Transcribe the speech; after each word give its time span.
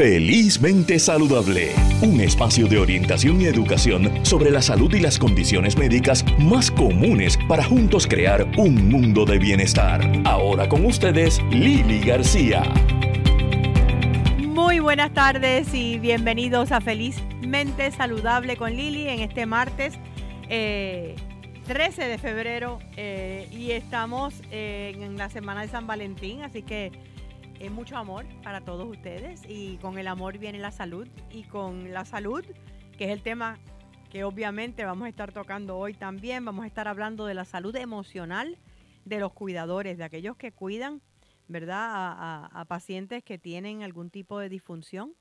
Felizmente 0.00 0.98
Saludable, 0.98 1.74
un 2.00 2.22
espacio 2.22 2.66
de 2.66 2.78
orientación 2.78 3.38
y 3.42 3.44
educación 3.44 4.24
sobre 4.24 4.50
la 4.50 4.62
salud 4.62 4.94
y 4.94 5.00
las 5.00 5.18
condiciones 5.18 5.76
médicas 5.76 6.24
más 6.38 6.70
comunes 6.70 7.38
para 7.46 7.62
juntos 7.62 8.06
crear 8.06 8.46
un 8.56 8.88
mundo 8.88 9.26
de 9.26 9.38
bienestar. 9.38 10.00
Ahora 10.24 10.70
con 10.70 10.86
ustedes, 10.86 11.42
Lili 11.50 12.00
García. 12.00 12.62
Muy 14.38 14.78
buenas 14.78 15.12
tardes 15.12 15.74
y 15.74 15.98
bienvenidos 15.98 16.72
a 16.72 16.80
Felizmente 16.80 17.90
Saludable 17.90 18.56
con 18.56 18.74
Lili 18.74 19.06
en 19.06 19.20
este 19.20 19.44
martes 19.44 19.98
13 20.48 20.48
eh, 20.48 21.16
de 22.08 22.16
febrero 22.16 22.78
eh, 22.96 23.46
y 23.52 23.72
estamos 23.72 24.32
en 24.50 25.18
la 25.18 25.28
semana 25.28 25.60
de 25.60 25.68
San 25.68 25.86
Valentín, 25.86 26.42
así 26.42 26.62
que 26.62 26.90
mucho 27.68 27.98
amor 27.98 28.24
para 28.42 28.62
todos 28.62 28.88
ustedes 28.88 29.42
y 29.46 29.76
con 29.78 29.98
el 29.98 30.08
amor 30.08 30.38
viene 30.38 30.58
la 30.58 30.70
salud 30.70 31.06
y 31.30 31.42
con 31.42 31.92
la 31.92 32.06
salud, 32.06 32.44
que 32.96 33.04
es 33.04 33.10
el 33.10 33.22
tema 33.22 33.58
que 34.10 34.24
obviamente 34.24 34.84
vamos 34.84 35.06
a 35.06 35.08
estar 35.10 35.32
tocando 35.32 35.76
hoy 35.76 35.94
también, 35.94 36.44
vamos 36.44 36.64
a 36.64 36.66
estar 36.66 36.88
hablando 36.88 37.26
de 37.26 37.34
la 37.34 37.44
salud 37.44 37.76
emocional 37.76 38.58
de 39.04 39.18
los 39.18 39.32
cuidadores, 39.32 39.98
de 39.98 40.04
aquellos 40.04 40.36
que 40.36 40.52
cuidan, 40.52 41.02
¿verdad?, 41.48 42.48
a, 42.52 42.64
pacientes 42.66 43.22
que 43.22 43.38
tienen 43.38 43.82
algún 43.82 44.10
tipo 44.10 44.38
de 44.38 44.48
disfunción 44.48 45.14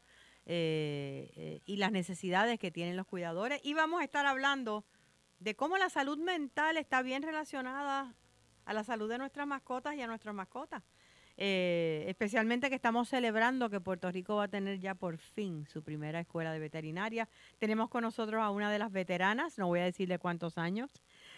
eh, 0.46 1.32
eh, 1.35 1.62
y 1.66 1.77
las 1.77 1.91
necesidades 1.91 2.58
que 2.58 2.71
tienen 2.71 2.96
los 2.96 3.05
cuidadores. 3.05 3.60
Y 3.63 3.74
vamos 3.74 4.02
a 4.02 4.04
estar 4.04 4.26
hablando 4.26 4.85
de 5.40 5.55
cómo 5.55 5.77
la 5.77 5.90
salud 5.90 6.18
mental 6.18 6.77
está 6.77 7.02
bien 7.02 7.21
relacionada 7.21 8.16
a 8.66 8.74
la 8.74 8.84
salud 8.84 9.10
de 9.10 9.18
nuestras 9.18 9.48
mascotas 9.48 9.96
y 9.96 10.02
a 10.02 10.08
nuestras 10.08 10.34
mascotas. 10.34 10.84
Eh, 11.41 12.03
especialmente 12.09 12.67
que 12.67 12.75
estamos 12.75 13.07
celebrando 13.07 13.70
que 13.70 13.79
Puerto 13.79 14.11
Rico 14.11 14.35
va 14.35 14.43
a 14.43 14.48
tener 14.49 14.77
ya 14.77 14.93
por 14.93 15.17
fin 15.17 15.65
su 15.67 15.81
primera 15.81 16.20
escuela 16.20 16.52
de 16.52 16.59
veterinaria. 16.59 17.29
Tenemos 17.59 17.88
con 17.88 18.02
nosotros 18.02 18.41
a 18.43 18.49
una 18.49 18.70
de 18.70 18.77
las 18.77 18.91
veteranas, 18.91 19.57
no 19.57 19.68
voy 19.68 19.79
a 19.79 19.85
decir 19.85 20.09
de 20.09 20.20
cuántos 20.20 20.57
años, 20.57 20.90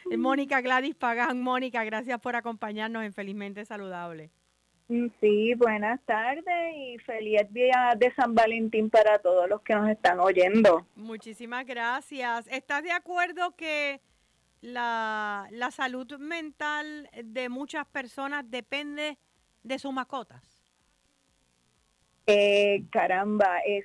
eh, 0.10 0.18
Mónica 0.18 0.60
Gladys 0.62 0.96
Pagán. 0.96 1.44
Mónica, 1.44 1.84
gracias 1.84 2.20
por 2.20 2.36
acompañarnos 2.36 3.04
en 3.04 3.14
Felizmente 3.14 3.64
Saludable. 3.64 4.32
Mm, 4.88 5.06
sí, 5.20 5.54
buenas 5.54 6.02
tardes 6.08 6.76
y 6.76 6.98
feliz 7.06 7.44
día 7.52 7.94
de 7.96 8.12
San 8.16 8.34
Valentín 8.34 8.90
para 8.90 9.20
todos 9.20 9.48
los 9.48 9.62
que 9.62 9.76
nos 9.76 9.88
están 9.88 10.20
oyendo. 10.20 10.84
Muchísimas 10.96 11.64
gracias. 11.68 12.48
¿Estás 12.48 12.82
de 12.82 12.92
acuerdo 12.92 13.56
que 13.56 14.02
la, 14.62 15.48
la 15.52 15.70
salud 15.70 16.12
mental 16.18 17.08
de 17.24 17.50
muchas 17.50 17.86
personas 17.86 18.50
depende 18.50 19.20
de 19.64 19.80
sus 19.80 19.94
mascotas? 19.94 20.42
Eh, 22.28 22.84
caramba, 22.92 23.60
es 23.66 23.84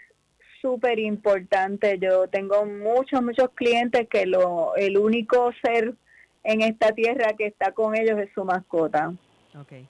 súper 0.61 0.99
importante. 0.99 1.99
Yo 1.99 2.29
tengo 2.29 2.65
muchos, 2.65 3.23
muchos 3.23 3.51
clientes 3.55 4.09
que 4.09 4.27
lo, 4.27 4.75
el 4.77 4.99
único 4.99 5.53
ser 5.63 5.95
en 6.45 6.61
esta 6.61 6.93
tierra 6.93 7.35
que 7.37 7.47
está 7.47 7.73
con 7.73 7.97
ellos 7.97 8.19
es 8.19 8.31
su 8.35 8.45
mascota. 8.45 9.13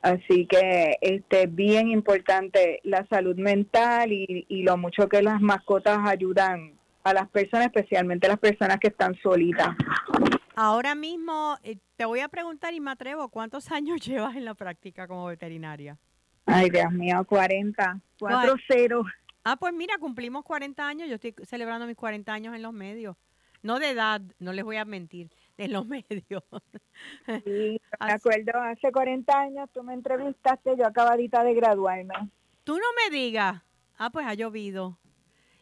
Así 0.01 0.47
que 0.47 0.97
este 1.01 1.42
es 1.42 1.55
bien 1.55 1.89
importante 1.89 2.79
la 2.84 3.05
salud 3.09 3.37
mental 3.37 4.12
y, 4.12 4.47
y 4.48 4.62
lo 4.62 4.77
mucho 4.77 5.09
que 5.09 5.23
las 5.23 5.41
mascotas 5.41 5.98
ayudan 6.07 6.75
a 7.03 7.12
las 7.12 7.29
personas, 7.29 7.67
especialmente 7.67 8.29
las 8.29 8.39
personas 8.39 8.79
que 8.79 8.89
están 8.89 9.17
solitas. 9.23 9.70
Ahora 10.58 10.94
mismo 10.94 11.58
eh, 11.62 11.76
te 11.96 12.06
voy 12.06 12.20
a 12.20 12.28
preguntar 12.28 12.72
y 12.72 12.80
me 12.80 12.90
atrevo, 12.90 13.28
¿cuántos 13.28 13.70
años 13.72 14.00
llevas 14.00 14.34
en 14.36 14.46
la 14.46 14.54
práctica 14.54 15.06
como 15.06 15.26
veterinaria? 15.26 15.98
Ay, 16.46 16.70
Dios 16.70 16.90
mío, 16.92 17.24
40, 17.28 18.00
4-0. 18.18 19.04
Ah, 19.44 19.56
pues 19.56 19.74
mira, 19.74 19.98
cumplimos 19.98 20.44
40 20.44 20.88
años, 20.88 21.08
yo 21.08 21.16
estoy 21.16 21.34
celebrando 21.44 21.86
mis 21.86 21.96
40 21.96 22.32
años 22.32 22.54
en 22.54 22.62
los 22.62 22.72
medios. 22.72 23.16
No 23.62 23.78
de 23.78 23.90
edad, 23.90 24.22
no 24.38 24.52
les 24.52 24.64
voy 24.64 24.77
a 24.77 24.84
mentir, 24.86 25.30
en 25.58 25.72
los 25.72 25.86
medios. 25.86 26.42
Sí, 27.44 27.80
me 28.00 28.12
acuerdo, 28.12 28.52
hace 28.58 28.90
40 28.90 29.39
años 29.39 29.68
tú 29.74 29.83
me 29.83 29.92
entrevistaste, 29.92 30.74
yo 30.78 30.86
acabadita 30.86 31.45
de 31.45 31.52
graduarme. 31.52 32.14
Tú 32.64 32.77
no 32.77 32.86
me 33.05 33.14
digas. 33.14 33.62
Ah, 33.98 34.11
pues 34.11 34.27
ha 34.27 34.34
llovido. 34.34 34.98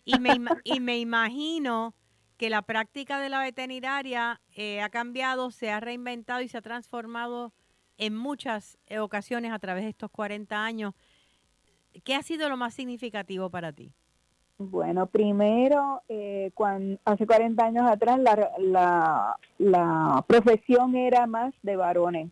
Y 0.04 0.18
me, 0.20 0.36
y 0.64 0.80
me 0.80 0.98
imagino 0.98 1.94
que 2.36 2.50
la 2.50 2.62
práctica 2.62 3.20
de 3.20 3.28
la 3.28 3.40
veterinaria 3.40 4.40
eh, 4.54 4.80
ha 4.80 4.88
cambiado, 4.88 5.50
se 5.50 5.70
ha 5.70 5.80
reinventado 5.80 6.40
y 6.40 6.48
se 6.48 6.58
ha 6.58 6.62
transformado 6.62 7.52
en 7.98 8.16
muchas 8.16 8.78
eh, 8.86 8.98
ocasiones 8.98 9.52
a 9.52 9.58
través 9.58 9.84
de 9.84 9.90
estos 9.90 10.10
40 10.10 10.64
años. 10.64 10.94
¿Qué 12.02 12.14
ha 12.14 12.22
sido 12.22 12.48
lo 12.48 12.56
más 12.56 12.74
significativo 12.74 13.50
para 13.50 13.72
ti? 13.72 13.92
Bueno, 14.58 15.06
primero, 15.06 16.02
eh, 16.08 16.50
cuando, 16.54 16.98
hace 17.04 17.26
40 17.26 17.64
años 17.64 17.86
atrás 17.88 18.18
la, 18.20 19.36
la, 19.58 20.24
profesión 20.26 20.94
era 20.94 21.26
más 21.26 21.52
de 21.62 21.76
varones. 21.76 22.30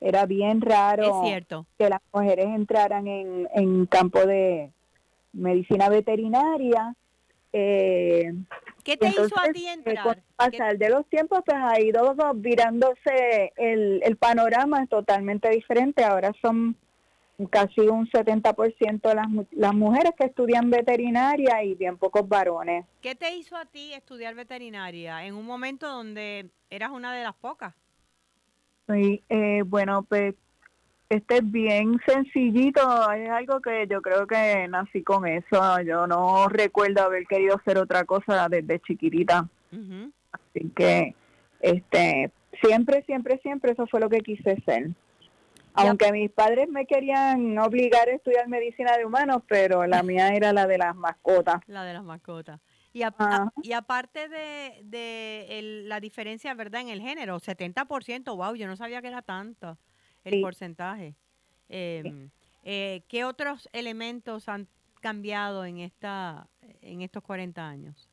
Era 0.00 0.26
bien 0.26 0.60
raro 0.60 1.22
que 1.78 1.88
las 1.88 2.00
mujeres 2.12 2.46
entraran 2.46 3.06
en, 3.06 3.48
en 3.54 3.86
campo 3.86 4.26
de 4.26 4.70
medicina 5.32 5.88
veterinaria. 5.88 6.94
Eh, 7.52 8.34
¿Qué 8.82 8.96
te 8.96 9.08
hizo 9.08 9.38
a 9.38 9.52
ti 9.52 9.66
eh, 9.66 9.72
entrar? 9.72 10.04
Con 10.04 10.22
pasar 10.36 10.76
de 10.76 10.90
los 10.90 11.06
tiempos, 11.08 11.40
pues 11.44 11.56
ha 11.60 11.80
ido 11.80 12.14
virándose 12.34 13.52
el, 13.56 14.02
el 14.04 14.16
panorama 14.16 14.86
totalmente 14.86 15.48
diferente. 15.50 16.04
Ahora 16.04 16.32
son 16.40 16.76
casi 17.50 17.80
un 17.80 18.08
70% 18.08 19.00
de 19.08 19.14
las, 19.14 19.26
las 19.52 19.74
mujeres 19.74 20.12
que 20.18 20.26
estudian 20.26 20.70
veterinaria 20.70 21.62
y 21.64 21.74
bien 21.74 21.96
pocos 21.96 22.28
varones. 22.28 22.84
¿Qué 23.00 23.14
te 23.14 23.34
hizo 23.34 23.56
a 23.56 23.64
ti 23.64 23.92
estudiar 23.94 24.34
veterinaria 24.34 25.24
en 25.24 25.34
un 25.34 25.46
momento 25.46 25.88
donde 25.88 26.50
eras 26.70 26.90
una 26.90 27.14
de 27.14 27.24
las 27.24 27.34
pocas? 27.34 27.74
Sí, 28.88 29.22
eh, 29.28 29.62
bueno, 29.64 30.02
pues 30.02 30.34
este 31.12 31.36
es 31.36 31.50
bien 31.50 32.00
sencillito, 32.06 33.12
es 33.12 33.28
algo 33.28 33.60
que 33.60 33.86
yo 33.86 34.00
creo 34.00 34.26
que 34.26 34.66
nací 34.68 35.02
con 35.02 35.26
eso, 35.26 35.80
yo 35.82 36.06
no 36.06 36.48
recuerdo 36.48 37.02
haber 37.02 37.26
querido 37.26 37.56
hacer 37.56 37.76
otra 37.76 38.04
cosa 38.04 38.48
desde 38.48 38.80
chiquitita, 38.80 39.46
así 40.32 40.70
que 40.74 41.14
este 41.60 42.32
siempre, 42.62 43.02
siempre, 43.04 43.38
siempre 43.42 43.72
eso 43.72 43.86
fue 43.86 44.00
lo 44.00 44.08
que 44.08 44.20
quise 44.20 44.56
ser. 44.64 44.90
Aunque 45.74 46.12
mis 46.12 46.30
padres 46.30 46.68
me 46.68 46.86
querían 46.86 47.58
obligar 47.58 48.08
a 48.08 48.12
estudiar 48.12 48.48
medicina 48.48 48.96
de 48.96 49.04
humanos, 49.04 49.42
pero 49.46 49.86
la 49.86 50.02
mía 50.02 50.28
era 50.28 50.52
la 50.54 50.66
de 50.66 50.78
las 50.78 50.96
mascotas. 50.96 51.60
La 51.66 51.84
de 51.84 51.92
las 51.92 52.04
mascotas. 52.04 52.60
Y, 52.94 53.02
y 53.62 53.72
aparte 53.72 54.28
de, 54.28 54.80
de 54.84 55.82
la 55.86 55.98
diferencia, 56.00 56.52
¿verdad? 56.54 56.82
En 56.82 56.88
el 56.88 57.00
género, 57.00 57.38
70%, 57.38 58.36
wow, 58.36 58.54
yo 58.54 58.66
no 58.66 58.76
sabía 58.76 59.00
que 59.00 59.08
era 59.08 59.22
tanto 59.22 59.78
el 60.24 60.40
porcentaje. 60.40 61.14
Em, 61.68 62.30
eh, 62.64 63.02
¿Qué 63.08 63.24
otros 63.24 63.68
elementos 63.72 64.48
han 64.48 64.68
cambiado 65.00 65.64
en 65.64 65.78
esta 65.78 66.46
en 66.80 67.02
estos 67.02 67.22
40 67.22 67.66
años? 67.66 68.08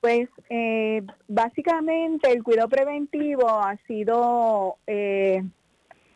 Pues 0.00 0.28
eh, 0.50 1.02
básicamente 1.28 2.30
el 2.30 2.42
cuidado 2.42 2.68
preventivo 2.68 3.48
ha 3.48 3.76
sido 3.86 4.76
eh, 4.86 5.42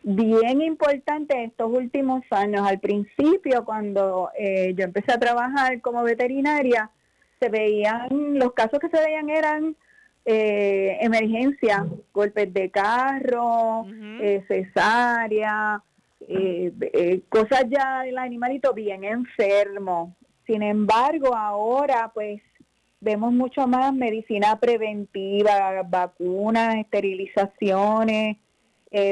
bien 0.03 0.61
importante 0.61 1.43
estos 1.43 1.71
últimos 1.71 2.21
años. 2.29 2.67
Al 2.67 2.79
principio, 2.79 3.65
cuando 3.65 4.29
yo 4.37 4.83
empecé 4.83 5.11
a 5.11 5.19
trabajar 5.19 5.81
como 5.81 6.03
veterinaria, 6.03 6.91
se 7.39 7.49
veían, 7.49 8.37
los 8.37 8.53
casos 8.53 8.79
que 8.79 8.89
se 8.89 9.01
veían 9.01 9.29
eran 9.29 9.75
eh, 10.25 10.97
emergencia, 11.01 11.87
golpes 12.13 12.53
de 12.53 12.69
carro, 12.69 13.85
eh, 14.21 14.43
cesárea, 14.47 15.81
eh, 16.27 16.71
eh, 16.93 17.21
cosas 17.29 17.65
ya 17.69 18.01
del 18.03 18.17
animalito 18.17 18.73
bien 18.73 19.03
enfermo. 19.03 20.15
Sin 20.45 20.61
embargo, 20.61 21.35
ahora 21.35 22.11
pues 22.13 22.41
vemos 22.99 23.31
mucho 23.31 23.67
más 23.67 23.93
medicina 23.93 24.59
preventiva, 24.59 25.83
vacunas, 25.83 26.75
esterilizaciones, 26.75 28.37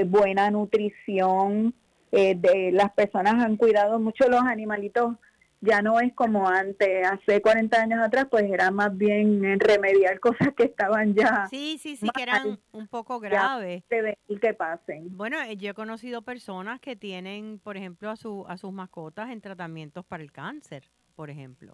buena 0.08 0.52
nutrición. 0.52 1.74
de, 2.12 2.72
las 2.74 2.92
personas 2.92 3.44
han 3.44 3.58
cuidado 3.58 4.00
mucho 4.00 4.28
los 4.28 4.42
animalitos 4.42 5.16
ya 5.62 5.82
no 5.82 6.00
es 6.00 6.14
como 6.14 6.48
antes, 6.48 7.06
hace 7.08 7.42
40 7.42 7.82
años 7.82 8.00
atrás, 8.04 8.28
pues 8.30 8.44
era 8.44 8.70
más 8.72 8.96
bien 8.96 9.60
remediar 9.60 10.20
cosas 10.20 10.50
que 10.56 10.64
estaban 10.64 11.16
ya. 11.16 11.48
Sí, 11.50 11.78
sí, 11.80 11.96
sí, 11.96 12.10
que 12.16 12.24
eran 12.24 12.60
un 12.72 12.88
poco 12.88 13.20
graves. 13.20 13.84
Y 14.28 14.38
que 14.38 14.54
pasen. 14.54 15.16
Bueno, 15.18 15.42
eh, 15.42 15.58
yo 15.58 15.72
he 15.72 15.74
conocido 15.74 16.22
personas 16.22 16.80
que 16.80 16.96
tienen, 16.96 17.60
por 17.60 17.78
ejemplo, 17.78 18.10
a, 18.10 18.16
su, 18.16 18.46
a 18.48 18.58
sus 18.58 18.72
mascotas 18.72 19.30
en 19.32 19.42
tratamientos 19.42 20.06
para 20.06 20.24
el 20.24 20.32
cáncer, 20.32 20.90
por 21.16 21.30
ejemplo. 21.30 21.74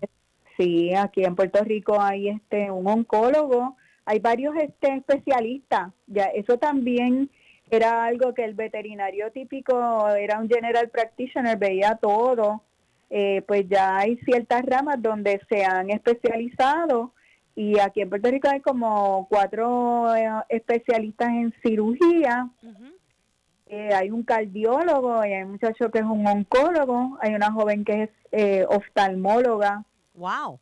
Sí, 0.57 0.93
aquí 0.95 1.23
en 1.23 1.35
Puerto 1.35 1.63
Rico 1.63 1.99
hay 1.99 2.29
este 2.29 2.69
un 2.69 2.87
oncólogo, 2.87 3.75
hay 4.05 4.19
varios 4.19 4.55
este 4.55 4.95
especialistas. 4.95 5.91
Ya 6.07 6.25
eso 6.25 6.57
también 6.57 7.29
era 7.69 8.05
algo 8.05 8.33
que 8.33 8.45
el 8.45 8.53
veterinario 8.53 9.31
típico 9.31 10.07
era 10.09 10.39
un 10.39 10.47
general 10.47 10.89
practitioner, 10.89 11.57
veía 11.57 11.95
todo 11.95 12.63
eh, 13.15 13.43
pues 13.43 13.69
ya 13.69 13.97
hay 13.97 14.17
ciertas 14.25 14.65
ramas 14.65 14.99
donde 14.99 15.39
se 15.47 15.63
han 15.63 15.91
especializado 15.91 17.13
y 17.53 17.77
aquí 17.77 18.01
en 18.01 18.09
Puerto 18.09 18.31
Rico 18.31 18.47
hay 18.49 18.59
como 18.59 19.27
cuatro 19.29 20.15
eh, 20.15 20.27
especialistas 20.49 21.27
en 21.27 21.53
cirugía. 21.63 22.49
Eh, 23.67 23.93
hay 23.93 24.09
un 24.09 24.23
cardiólogo, 24.23 25.23
y 25.23 25.31
hay 25.31 25.43
un 25.43 25.51
muchacho 25.51 25.91
que 25.91 25.99
es 25.99 26.05
un 26.05 26.25
oncólogo, 26.25 27.19
hay 27.21 27.35
una 27.35 27.51
joven 27.51 27.85
que 27.85 28.09
es 28.31 28.65
oftalmóloga. 28.67 29.85
¡Wow! 30.15 30.59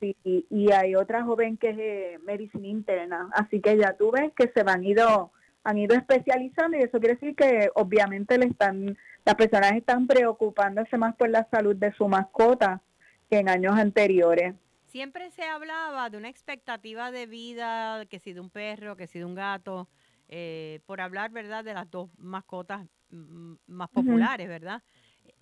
Y, 0.00 0.46
y, 0.50 0.70
hay 0.70 0.94
otra 0.94 1.24
joven 1.24 1.56
que 1.56 1.70
es 2.14 2.22
medicina 2.22 2.68
interna. 2.68 3.30
Así 3.32 3.60
que 3.60 3.76
ya 3.76 3.96
tú 3.96 4.12
ves 4.12 4.32
que 4.36 4.48
se 4.54 4.62
van 4.62 4.84
ido, 4.84 5.32
han 5.64 5.78
ido 5.78 5.96
especializando 5.96 6.76
y 6.76 6.82
eso 6.82 7.00
quiere 7.00 7.14
decir 7.14 7.34
que 7.34 7.70
obviamente 7.74 8.38
le 8.38 8.46
están 8.46 8.96
las 9.24 9.34
personas 9.36 9.72
están 9.72 10.06
preocupándose 10.06 10.98
más 10.98 11.16
por 11.16 11.30
la 11.30 11.48
salud 11.50 11.74
de 11.76 11.92
su 11.94 12.06
mascota 12.08 12.82
que 13.30 13.38
en 13.38 13.48
años 13.48 13.74
anteriores. 13.74 14.54
Siempre 14.84 15.30
se 15.30 15.44
hablaba 15.44 16.10
de 16.10 16.18
una 16.18 16.28
expectativa 16.28 17.10
de 17.10 17.26
vida, 17.26 18.04
que 18.06 18.18
si 18.18 18.32
de 18.32 18.40
un 18.40 18.50
perro, 18.50 18.96
que 18.96 19.06
si 19.06 19.18
de 19.18 19.24
un 19.24 19.34
gato, 19.34 19.88
eh, 20.28 20.80
por 20.86 21.00
hablar, 21.00 21.30
¿verdad?, 21.30 21.64
de 21.64 21.74
las 21.74 21.90
dos 21.90 22.10
mascotas 22.18 22.86
más 23.08 23.88
populares, 23.90 24.46
¿verdad? 24.46 24.82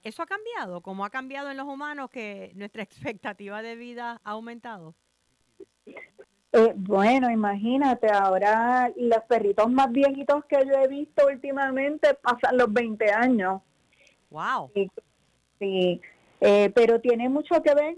¿Eso 0.03 0.23
ha 0.23 0.27
cambiado? 0.27 0.81
¿Cómo 0.81 1.05
ha 1.05 1.11
cambiado 1.11 1.51
en 1.51 1.57
los 1.57 1.67
humanos 1.67 2.09
que 2.11 2.53
nuestra 2.55 2.83
expectativa 3.19 3.63
de 3.63 3.77
vida 3.77 4.21
ha 4.23 4.31
aumentado? 4.31 4.95
Eh, 6.52 6.75
bueno, 6.76 7.31
imagínate, 7.31 8.10
ahora 8.10 8.93
los 8.96 9.22
perritos 9.25 9.70
más 9.70 9.90
viejitos 9.90 10.44
que 10.44 10.58
yo 10.66 10.75
he 10.82 10.87
visto 10.87 11.26
últimamente 11.26 12.14
pasan 12.14 12.58
los 12.58 12.70
20 12.70 13.10
años. 13.10 13.62
Wow. 14.31 14.70
Sí, 15.58 16.00
eh, 16.40 16.70
pero 16.75 17.00
tiene 17.00 17.28
mucho 17.31 17.62
que 17.62 17.75
ver 17.75 17.96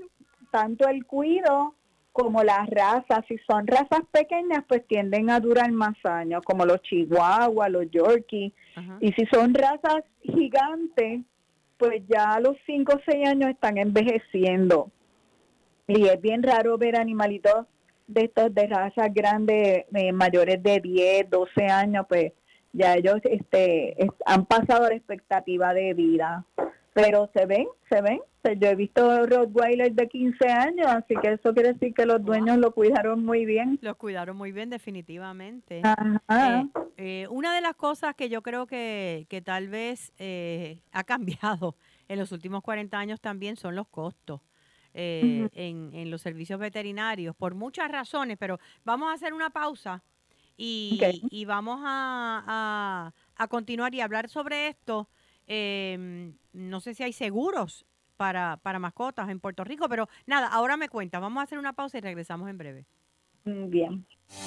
tanto 0.52 0.86
el 0.88 1.04
cuido 1.04 1.74
como 2.12 2.44
las 2.44 2.68
razas. 2.70 3.24
Si 3.26 3.38
son 3.38 3.66
razas 3.66 4.02
pequeñas, 4.12 4.64
pues 4.68 4.86
tienden 4.86 5.30
a 5.30 5.40
durar 5.40 5.72
más 5.72 5.96
años, 6.04 6.42
como 6.44 6.64
los 6.64 6.80
chihuahuas, 6.82 7.70
los 7.70 7.90
yorkies. 7.90 8.52
Y 9.00 9.12
si 9.14 9.26
son 9.32 9.52
razas 9.52 10.04
gigantes, 10.22 11.22
pues 11.76 12.02
ya 12.06 12.34
a 12.34 12.40
los 12.40 12.56
5 12.66 12.92
o 12.94 13.00
6 13.04 13.28
años 13.28 13.50
están 13.50 13.78
envejeciendo. 13.78 14.92
Y 15.88 16.06
es 16.06 16.20
bien 16.20 16.44
raro 16.44 16.78
ver 16.78 16.96
animalitos 16.96 17.66
de 18.06 18.24
estos 18.24 18.54
de 18.54 18.66
razas 18.66 19.12
grandes, 19.12 19.84
eh, 19.94 20.12
mayores 20.12 20.62
de 20.62 20.80
10, 20.80 21.30
12 21.30 21.66
años, 21.66 22.06
pues 22.08 22.32
ya 22.72 22.94
ellos 22.94 23.20
este, 23.24 23.96
han 24.26 24.46
pasado 24.46 24.88
la 24.88 24.94
expectativa 24.94 25.72
de 25.72 25.94
vida, 25.94 26.44
pero 26.92 27.30
se 27.34 27.46
ven, 27.46 27.66
se 27.88 28.00
ven. 28.00 28.20
Yo 28.58 28.68
he 28.68 28.74
visto 28.74 29.26
Rottweiler 29.26 29.92
de 29.94 30.06
15 30.06 30.48
años, 30.48 30.86
así 30.86 31.14
que 31.16 31.32
eso 31.32 31.54
quiere 31.54 31.72
decir 31.72 31.94
que 31.94 32.04
los 32.04 32.22
dueños 32.22 32.58
lo 32.58 32.72
cuidaron 32.72 33.24
muy 33.24 33.46
bien. 33.46 33.78
Los 33.80 33.96
cuidaron 33.96 34.36
muy 34.36 34.52
bien, 34.52 34.68
definitivamente. 34.68 35.80
Eh, 35.80 36.64
eh, 36.98 37.26
una 37.30 37.54
de 37.54 37.62
las 37.62 37.74
cosas 37.74 38.14
que 38.14 38.28
yo 38.28 38.42
creo 38.42 38.66
que, 38.66 39.26
que 39.30 39.40
tal 39.40 39.68
vez 39.68 40.12
eh, 40.18 40.82
ha 40.92 41.04
cambiado 41.04 41.74
en 42.08 42.18
los 42.18 42.32
últimos 42.32 42.62
40 42.62 42.98
años 42.98 43.20
también 43.20 43.56
son 43.56 43.76
los 43.76 43.88
costos. 43.88 44.42
En, 44.94 45.91
en 45.93 46.11
los 46.11 46.23
servicios 46.23 46.58
veterinarios, 46.58 47.37
por 47.37 47.55
muchas 47.55 47.91
razones, 47.91 48.38
pero 48.38 48.58
vamos 48.85 49.11
a 49.11 49.14
hacer 49.14 49.35
una 49.35 49.50
pausa 49.50 50.02
y, 50.56 51.44
vamos 51.46 51.81
a, 51.85 53.12
continuar 53.49 53.94
y 53.94 54.00
hablar 54.00 54.29
sobre 54.29 54.69
esto. 54.69 55.08
Em, 55.46 56.35
no 56.52 56.81
sé 56.81 56.94
si 56.94 57.02
hay 57.02 57.12
seguros 57.12 57.85
para, 58.17 58.58
para 58.58 58.79
mascotas 58.79 59.29
en 59.29 59.41
Puerto 59.41 59.64
Rico, 59.64 59.88
pero 59.88 60.08
nada, 60.26 60.49
ahora 60.49 60.76
me 60.76 60.88
cuenta. 60.88 61.19
Vamos 61.19 61.40
a 61.40 61.44
hacer 61.44 61.58
una 61.58 61.73
pausa 61.73 61.99
y 61.99 62.00
regresamos 62.00 62.49
en 62.49 62.58
breve. 62.58 62.87
Mm, 63.44 63.69
bien. 63.69 64.06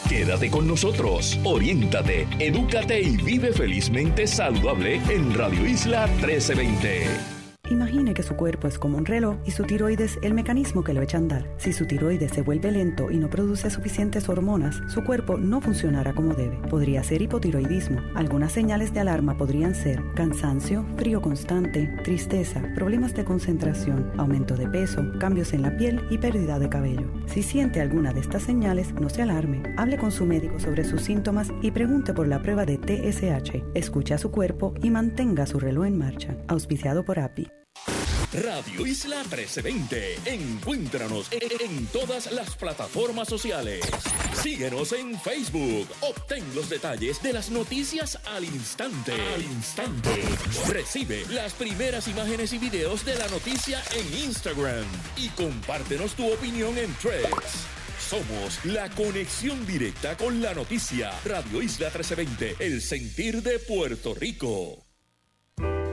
Quédate 0.10 0.50
con 0.50 0.68
nosotros, 0.68 1.40
oriéntate, 1.44 2.28
edúcate 2.40 3.00
y 3.00 3.18
vive 3.18 3.54
felizmente 3.54 4.26
saludable 4.26 4.96
en 5.10 5.34
Radio 5.36 5.66
Isla 5.66 6.08
1320. 6.08 7.37
Imagine 7.70 8.14
que 8.14 8.24
su 8.24 8.36
cuerpo 8.36 8.68
es 8.68 8.80
como 8.80 8.98
un 8.98 9.06
reloj 9.06 9.36
y 9.46 9.52
su 9.52 9.64
tiroides 9.64 10.18
el 10.22 10.34
mecanismo 10.34 10.84
que 10.84 10.94
lo 10.94 11.02
echa 11.02 11.18
a 11.18 11.22
andar. 11.22 11.50
Si 11.58 11.74
su 11.74 11.86
tiroides 11.86 12.32
se 12.32 12.42
vuelve 12.42 12.72
lento 12.72 13.12
y 13.12 13.18
no 13.18 13.30
produce 13.30 13.70
suficientes 13.70 14.30
hormonas, 14.30 14.82
su 14.88 15.04
cuerpo 15.04 15.38
no 15.38 15.60
funcionará 15.60 16.14
como 16.14 16.34
debe. 16.34 16.58
Podría 16.70 17.04
ser 17.04 17.22
hipotiroidismo. 17.22 18.00
Algunas 18.16 18.54
señales 18.54 18.94
de 18.94 19.02
alarma 19.02 19.38
podrían 19.38 19.76
ser 19.76 20.02
cansancio, 20.16 20.86
frío 20.96 21.22
constante, 21.22 21.94
tristeza, 22.04 22.62
problemas 22.74 23.14
de 23.14 23.26
concentración, 23.26 24.12
aumento 24.18 24.56
de 24.56 24.68
peso, 24.68 25.04
cambios 25.20 25.52
en 25.54 25.64
la 25.64 25.76
piel 25.76 26.02
y 26.10 26.18
pérdida 26.18 26.60
de 26.60 26.70
cabello. 26.70 27.12
Si 27.26 27.44
siente 27.44 27.82
alguna 27.82 28.14
de 28.14 28.22
estas 28.22 28.44
señales, 28.44 28.94
no 28.94 29.10
se 29.10 29.22
alarme. 29.22 29.64
Hable 29.78 29.98
con 29.98 30.12
su 30.12 30.26
médico 30.26 30.60
sobre 30.60 30.86
sus 30.86 31.02
síntomas 31.02 31.52
y 31.62 31.72
pregunte 31.72 32.14
por 32.14 32.28
la 32.28 32.42
prueba 32.42 32.66
de 32.66 32.78
TSH. 32.78 33.64
Escuche 33.74 34.14
a 34.14 34.18
su 34.18 34.32
cuerpo 34.32 34.74
y 34.82 34.90
mantenga 34.90 35.46
su 35.46 35.60
reloj 35.60 35.86
en 35.86 35.98
marcha. 35.98 36.38
Auspiciado 36.48 37.04
por 37.04 37.20
API. 37.20 37.57
Radio 38.34 38.86
Isla 38.86 39.24
1320. 39.24 40.20
Encuéntranos 40.26 41.28
en 41.32 41.88
todas 41.88 42.30
las 42.34 42.56
plataformas 42.58 43.30
sociales. 43.30 43.80
Síguenos 44.44 44.92
en 44.92 45.18
Facebook. 45.18 45.88
Obtén 46.02 46.44
los 46.54 46.70
detalles 46.70 47.24
de 47.24 47.32
las 47.32 47.50
noticias 47.50 48.20
al 48.26 48.44
instante. 48.44 49.14
Al 49.34 49.42
instante. 49.42 50.10
Recibe 50.68 51.24
las 51.30 51.54
primeras 51.54 52.10
imágenes 52.10 52.52
y 52.52 52.58
videos 52.58 53.06
de 53.06 53.16
la 53.16 53.28
noticia 53.30 53.82
en 53.96 54.26
Instagram. 54.26 54.86
Y 55.16 55.30
compártenos 55.30 56.14
tu 56.14 56.30
opinión 56.30 56.78
en 56.78 56.94
Threads. 56.96 57.66
Somos 57.98 58.64
la 58.66 58.90
conexión 58.90 59.66
directa 59.66 60.18
con 60.18 60.42
la 60.42 60.54
noticia. 60.54 61.12
Radio 61.24 61.62
Isla 61.62 61.88
1320, 61.88 62.58
el 62.60 62.82
sentir 62.82 63.42
de 63.42 63.58
Puerto 63.60 64.14
Rico. 64.14 64.86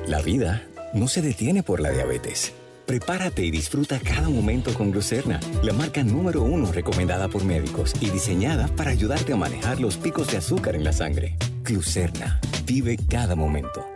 La 0.07 0.21
vida 0.21 0.69
no 0.94 1.08
se 1.08 1.23
detiene 1.23 1.62
por 1.62 1.81
la 1.81 1.91
diabetes. 1.91 2.52
Prepárate 2.87 3.44
y 3.44 3.50
disfruta 3.50 3.99
cada 3.99 4.29
momento 4.29 4.75
con 4.75 4.91
Glucerna, 4.91 5.41
la 5.62 5.73
marca 5.73 6.02
número 6.02 6.43
uno 6.43 6.70
recomendada 6.70 7.29
por 7.29 7.44
médicos 7.44 7.94
y 8.00 8.11
diseñada 8.11 8.69
para 8.69 8.91
ayudarte 8.91 9.32
a 9.32 9.37
manejar 9.37 9.81
los 9.81 9.96
picos 9.96 10.29
de 10.29 10.37
azúcar 10.37 10.76
en 10.76 10.85
la 10.85 10.93
sangre. 10.93 11.37
Glucerna, 11.64 12.41
vive 12.67 12.99
cada 13.08 13.35
momento. 13.35 13.94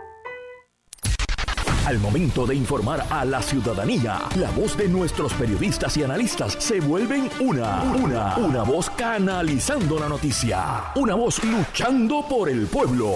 Al 1.89 1.99
momento 2.01 2.45
de 2.45 2.55
informar 2.55 3.07
a 3.09 3.25
la 3.25 3.41
ciudadanía, 3.41 4.19
la 4.37 4.51
voz 4.51 4.77
de 4.77 4.91
nuestros 4.91 5.33
periodistas 5.33 5.97
y 5.97 6.03
analistas 6.03 6.55
se 6.59 6.81
vuelven 6.81 7.31
una, 7.41 7.81
una, 7.83 8.37
una 8.37 8.63
voz 8.63 8.91
canalizando 8.91 9.99
la 9.99 10.07
noticia, 10.07 10.93
una 10.97 11.15
voz 11.15 11.43
luchando 11.43 12.23
por 12.29 12.51
el 12.51 12.67
pueblo, 12.67 13.11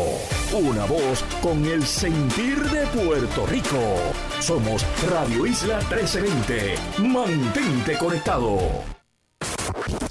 una 0.55 0.87
voz 0.87 1.23
con 1.43 1.67
el 1.67 1.85
sentir 1.85 2.63
de 2.71 2.87
Puerto 2.87 3.45
Rico. 3.45 3.79
Somos 4.41 4.87
Radio 5.11 5.45
Isla 5.45 5.77
1320. 5.91 6.75
Mantente 7.07 7.99
conectado. 7.99 9.02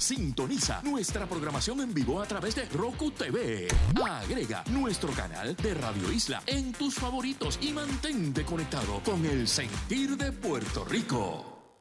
Sintoniza 0.02 0.82
nuestra 0.82 1.26
programación 1.26 1.80
en 1.80 1.94
vivo 1.94 2.20
a 2.20 2.26
través 2.26 2.56
de 2.56 2.64
Roku 2.64 3.12
TV. 3.12 3.68
Agrega 4.04 4.64
nuestro 4.72 5.12
canal 5.12 5.54
de 5.54 5.74
Radio 5.74 6.10
Isla 6.10 6.42
en 6.46 6.72
tus 6.72 6.96
favoritos 6.96 7.56
y 7.62 7.70
mantente 7.70 8.44
conectado 8.44 9.00
con 9.04 9.24
el 9.24 9.46
sentir 9.46 10.16
de 10.16 10.32
Puerto 10.32 10.84
Rico. 10.84 11.78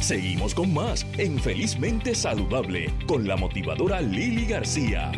Seguimos 0.00 0.54
con 0.54 0.72
más 0.72 1.04
en 1.18 1.40
Felizmente 1.40 2.14
Saludable 2.14 2.94
con 3.08 3.26
la 3.26 3.36
motivadora 3.36 4.00
Lili 4.00 4.46
García. 4.46 5.10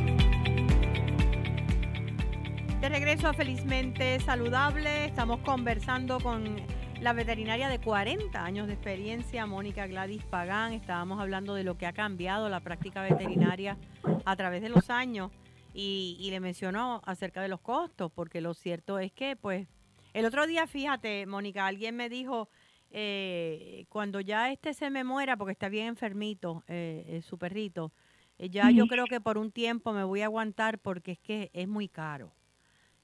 De 2.81 2.89
regreso 2.89 3.29
a 3.29 3.35
Felizmente 3.35 4.21
Saludable, 4.21 5.05
estamos 5.05 5.41
conversando 5.41 6.19
con 6.21 6.63
la 7.01 7.13
veterinaria 7.13 7.69
de 7.69 7.79
40 7.79 8.43
años 8.43 8.67
de 8.67 8.73
experiencia, 8.73 9.47
Mónica 9.47 9.87
Gladys 9.87 10.25
Pagán. 10.25 10.73
Estábamos 10.73 11.21
hablando 11.21 11.55
de 11.55 11.63
lo 11.63 11.77
que 11.77 11.87
ha 11.87 11.93
cambiado 11.93 12.49
la 12.49 12.61
práctica 12.61 13.03
veterinaria 13.03 13.77
a 14.25 14.37
través 14.37 14.63
de 14.63 14.71
los 14.71 14.89
años 14.89 15.31
y, 15.75 16.29
le 16.31 16.41
mencionó 16.41 17.03
acerca 17.05 17.43
de 17.43 17.49
los 17.49 17.61
costos, 17.61 18.11
porque 18.13 18.41
lo 18.41 18.55
cierto 18.55 18.99
es 18.99 19.13
que, 19.13 19.37
pues, 19.37 19.69
el 20.15 20.25
otro 20.25 20.47
día, 20.47 20.67
fíjate, 20.67 21.27
Mónica, 21.27 21.67
alguien 21.67 21.97
me 21.97 22.09
dijo, 22.09 22.49
eh, 22.91 23.85
cuando 23.91 24.21
ya 24.21 24.51
este 24.51 24.73
se 24.73 24.89
me 24.89 25.05
muera, 25.05 25.37
porque 25.37 25.53
está 25.53 25.69
bien 25.69 25.89
enfermito, 25.89 26.65
eh, 26.67 27.05
eh 27.09 27.23
su 27.23 27.37
perrito, 27.37 27.93
eh, 28.39 28.49
ya 28.49 28.71
yo 28.71 28.87
creo 28.87 29.05
que 29.05 29.21
por 29.21 29.37
un 29.37 29.53
tiempo 29.53 29.93
me 29.93 30.05
voy 30.05 30.23
a 30.23 30.27
aguantar 30.27 30.79
porque 30.79 31.13
es 31.13 31.19
que 31.19 31.51
es 31.53 31.69
muy 31.69 31.89
caro. 31.89 32.33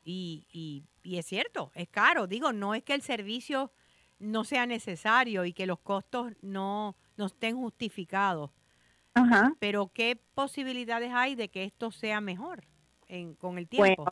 Y, 0.05 0.47
y, 0.51 0.85
y 1.03 1.19
es 1.19 1.27
cierto, 1.27 1.71
es 1.75 1.89
caro. 1.89 2.27
Digo, 2.27 2.53
no 2.53 2.75
es 2.75 2.83
que 2.83 2.95
el 2.95 3.03
servicio 3.03 3.71
no 4.23 4.45
sea 4.45 4.67
necesario 4.67 5.45
y 5.45 5.53
que 5.53 5.67
los 5.67 5.81
costos 5.81 6.33
no, 6.41 6.97
no 7.17 7.27
estén 7.27 7.57
justificados. 7.57 8.51
Ajá. 9.15 9.53
Pero 9.59 9.91
¿qué 9.93 10.19
posibilidades 10.35 11.13
hay 11.13 11.35
de 11.35 11.49
que 11.49 11.65
esto 11.65 11.91
sea 11.91 12.21
mejor 12.21 12.65
en, 13.09 13.35
con 13.35 13.59
el 13.59 13.69
tiempo? 13.69 14.07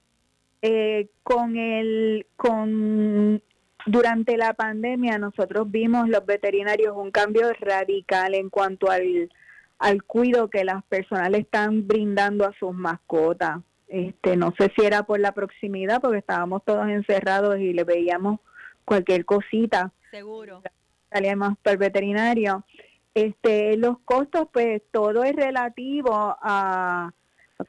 eh, 0.62 1.08
con 1.22 1.56
el 1.56 2.26
con 2.36 3.42
durante 3.86 4.36
la 4.36 4.52
pandemia 4.52 5.18
nosotros 5.18 5.70
vimos 5.70 6.08
los 6.08 6.24
veterinarios 6.26 6.94
un 6.96 7.10
cambio 7.10 7.50
radical 7.60 8.34
en 8.34 8.50
cuanto 8.50 8.90
al, 8.90 9.30
al 9.78 10.02
cuidado 10.02 10.50
que 10.50 10.64
las 10.64 10.84
personas 10.84 11.30
le 11.30 11.38
están 11.38 11.86
brindando 11.86 12.44
a 12.44 12.52
sus 12.58 12.74
mascotas. 12.74 13.60
Este, 13.88 14.36
no 14.36 14.54
sé 14.56 14.70
si 14.76 14.84
era 14.84 15.02
por 15.02 15.18
la 15.18 15.32
proximidad, 15.32 16.00
porque 16.00 16.18
estábamos 16.18 16.62
todos 16.64 16.88
encerrados 16.88 17.58
y 17.58 17.72
le 17.72 17.84
veíamos 17.84 18.38
cualquier 18.84 19.24
cosita. 19.24 19.92
Seguro. 20.10 20.62
Salíamos 21.10 21.58
por 21.62 21.72
el 21.72 21.78
veterinario. 21.78 22.64
Este, 23.14 23.76
los 23.76 23.98
costos, 24.00 24.48
pues 24.52 24.82
todo 24.92 25.24
es 25.24 25.34
relativo 25.34 26.12
a 26.12 27.12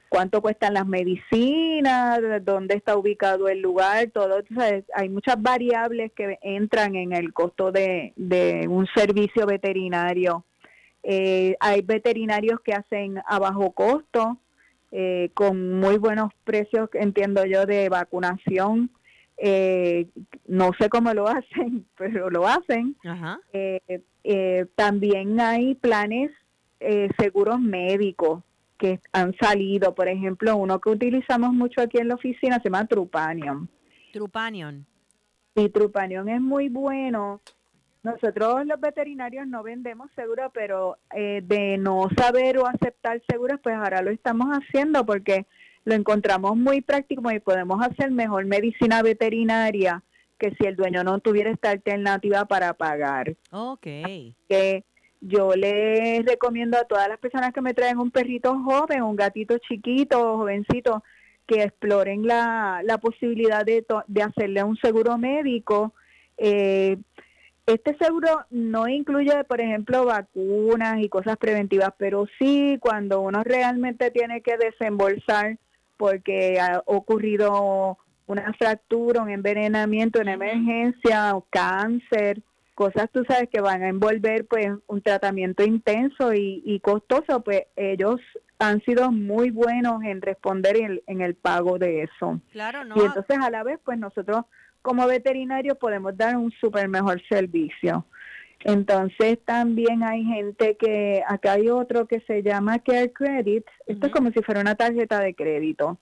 cuánto 0.10 0.42
cuestan 0.42 0.74
las 0.74 0.86
medicinas, 0.86 2.20
dónde 2.44 2.76
está 2.76 2.96
ubicado 2.96 3.50
el 3.50 3.62
lugar, 3.62 4.10
todo. 4.12 4.42
hay 4.94 5.10
muchas 5.10 5.42
variables 5.42 6.12
que 6.14 6.38
entran 6.42 6.96
en 6.96 7.14
el 7.14 7.34
costo 7.34 7.72
de, 7.72 8.14
de 8.16 8.68
un 8.68 8.88
servicio 8.96 9.46
veterinario. 9.46 10.46
Eh, 11.04 11.56
hay 11.60 11.82
veterinarios 11.82 12.60
que 12.62 12.74
hacen 12.74 13.22
a 13.26 13.40
bajo 13.40 13.72
costo, 13.72 14.38
eh, 14.92 15.32
con 15.34 15.80
muy 15.80 15.98
buenos 15.98 16.32
precios, 16.44 16.90
entiendo 16.94 17.46
yo, 17.46 17.66
de 17.66 17.90
vacunación. 17.90 18.92
Eh, 19.44 20.08
no 20.48 20.72
sé 20.80 20.88
cómo 20.90 21.14
lo 21.14 21.28
hacen, 21.28 21.86
pero 21.98 22.30
lo 22.30 22.48
hacen. 22.48 22.96
también 24.76 25.40
hay 25.40 25.76
planes 25.76 26.32
seguros 27.18 27.60
médicos 27.60 28.44
que 28.78 29.00
han 29.14 29.36
salido. 29.38 29.94
Por 29.96 30.08
ejemplo, 30.08 30.56
uno 30.58 30.80
que 30.80 30.90
utilizamos 30.90 31.54
mucho 31.54 31.82
aquí 31.82 32.00
en 32.00 32.08
la 32.08 32.16
oficina 32.16 32.58
se 32.58 32.66
llama 32.66 32.86
Trupanion. 32.86 33.70
Trupanion. 34.12 34.86
Sí, 35.56 35.70
Trupanion 35.70 36.30
es 36.30 36.42
muy 36.42 36.70
bueno. 36.70 37.42
Nosotros 38.04 38.66
los 38.66 38.80
veterinarios 38.82 39.46
no 39.48 39.62
vendemos 39.62 40.10
seguros, 40.16 40.50
pero 40.54 40.98
eh, 41.16 41.42
de 41.44 41.78
no 41.78 42.10
saber 42.18 42.58
o 42.58 42.66
aceptar 42.66 43.22
seguros, 43.30 43.60
pues 43.62 43.76
ahora 43.76 44.02
lo 44.02 44.10
estamos 44.10 44.48
haciendo 44.50 45.06
porque 45.06 45.46
lo 45.86 45.96
encontramos 45.96 46.56
muy 46.56 46.82
práctico 46.82 47.32
y 47.32 47.40
podemos 47.40 47.82
hacer 47.86 48.12
mejor 48.12 48.46
medicina 48.46 49.02
veterinaria 49.02 50.04
que 50.38 50.52
si 50.56 50.66
el 50.66 50.76
dueño 50.76 51.04
no 51.04 51.20
tuviera 51.20 51.52
esta 51.52 51.70
alternativa 51.70 52.46
para 52.46 52.74
pagar. 52.74 53.36
Ok. 53.52 53.84
Que 54.50 54.84
yo 55.20 55.54
le 55.56 56.24
recomiendo 56.26 56.78
a 56.78 56.86
todas 56.86 57.08
las 57.08 57.20
personas 57.20 57.54
que 57.54 57.62
me 57.62 57.76
traen 57.76 58.00
un 58.00 58.10
perrito 58.10 58.60
joven, 58.64 59.04
un 59.04 59.16
gatito 59.16 59.58
chiquito, 59.60 60.38
jovencito, 60.38 61.04
que 61.46 61.64
exploren 61.64 62.26
la, 62.26 62.82
la 62.84 62.98
posibilidad 62.98 63.64
de, 63.64 63.86
de 64.08 64.24
hacerle 64.24 64.64
un 64.64 64.78
seguro 64.78 65.18
médico. 65.18 65.94
Eh, 66.38 66.98
este 67.68 67.96
seguro 67.98 68.46
no 68.50 68.88
incluye, 68.88 69.44
por 69.44 69.62
ejemplo, 69.62 70.06
vacunas 70.06 71.00
y 71.00 71.10
cosas 71.10 71.38
preventivas, 71.38 71.94
pero 71.98 72.26
sí 72.40 72.78
cuando 72.80 73.22
uno 73.22 73.44
realmente 73.44 74.10
tiene 74.10 74.42
que 74.42 74.58
desembolsar 74.58 75.58
porque 76.02 76.60
ha 76.60 76.82
ocurrido 76.88 77.96
una 78.26 78.52
fractura, 78.54 79.22
un 79.22 79.30
envenenamiento, 79.30 80.20
una 80.20 80.34
emergencia 80.34 81.36
o 81.36 81.46
cáncer, 81.48 82.42
cosas 82.74 83.08
tú 83.14 83.24
sabes 83.28 83.50
que 83.50 83.62
van 83.62 83.84
a 83.84 83.90
envolver 83.90 84.48
pues 84.48 84.68
un 84.88 85.04
tratamiento 85.04 85.64
intenso 85.64 86.34
y, 86.34 86.80
costoso, 86.80 87.44
pues 87.44 87.66
ellos 87.76 88.20
han 88.58 88.82
sido 88.82 89.12
muy 89.12 89.52
buenos 89.52 90.04
en 90.04 90.24
responder 90.24 91.02
en, 91.06 91.22
el 91.22 91.36
pago 91.36 91.78
de 91.78 92.02
eso. 92.02 92.42
Claro, 92.52 92.84
no. 92.84 92.96
Y 92.98 93.06
entonces 93.06 93.38
a 93.40 93.52
la 93.52 93.62
vez 93.62 93.80
pues 93.86 94.00
nosotros 94.00 94.46
como 94.82 95.06
veterinarios 95.06 95.78
podemos 95.78 96.18
dar 96.18 96.36
un 96.36 96.50
súper 96.54 96.88
mejor 96.88 97.22
servicio. 97.30 98.08
Entonces 98.64 99.40
también 99.44 100.04
hay 100.04 100.24
gente 100.24 100.76
que, 100.78 101.24
acá 101.28 101.54
hay 101.54 101.70
otro 101.70 102.08
que 102.08 102.20
se 102.22 102.44
llama 102.44 102.80
Care 102.80 103.12
Credit, 103.12 103.66
esto 103.88 104.08
es 104.08 104.14
como 104.14 104.32
si 104.32 104.42
fuera 104.42 104.62
una 104.62 104.76
tarjeta 104.76 105.20
de 105.20 105.34
crédito. 105.34 105.98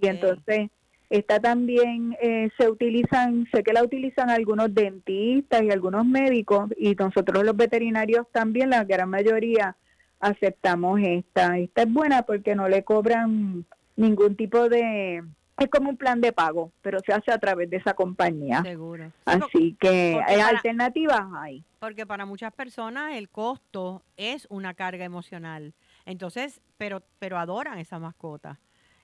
Y 0.00 0.06
entonces 0.06 0.70
esta 1.10 1.40
también 1.40 2.16
eh, 2.22 2.48
se 2.56 2.70
utilizan, 2.70 3.46
sé 3.52 3.62
que 3.62 3.74
la 3.74 3.84
utilizan 3.84 4.30
algunos 4.30 4.74
dentistas 4.74 5.62
y 5.62 5.70
algunos 5.70 6.06
médicos 6.06 6.70
y 6.78 6.94
nosotros 6.94 7.44
los 7.44 7.54
veterinarios 7.54 8.26
también, 8.32 8.70
la 8.70 8.84
gran 8.84 9.10
mayoría, 9.10 9.76
aceptamos 10.20 11.00
esta. 11.02 11.58
Esta 11.58 11.82
es 11.82 11.92
buena 11.92 12.22
porque 12.22 12.54
no 12.54 12.68
le 12.68 12.82
cobran 12.84 13.66
ningún 13.96 14.36
tipo 14.36 14.68
de... 14.70 15.22
Es 15.58 15.68
como 15.68 15.90
un 15.90 15.96
plan 15.96 16.20
de 16.20 16.32
pago, 16.32 16.72
pero 16.80 16.98
se 17.00 17.12
hace 17.12 17.30
a 17.30 17.38
través 17.38 17.68
de 17.70 17.76
esa 17.76 17.94
compañía. 17.94 18.62
Seguro. 18.62 19.12
Así 19.24 19.76
que 19.78 20.20
hay 20.26 20.40
alternativas 20.40 21.22
hay. 21.36 21.62
Porque 21.78 22.06
para 22.06 22.24
muchas 22.24 22.52
personas 22.52 23.16
el 23.16 23.28
costo 23.28 24.02
es 24.16 24.46
una 24.50 24.74
carga 24.74 25.04
emocional. 25.04 25.74
Entonces, 26.06 26.60
pero 26.78 27.02
pero 27.18 27.38
adoran 27.38 27.78
esa 27.78 27.98
mascota. 27.98 28.58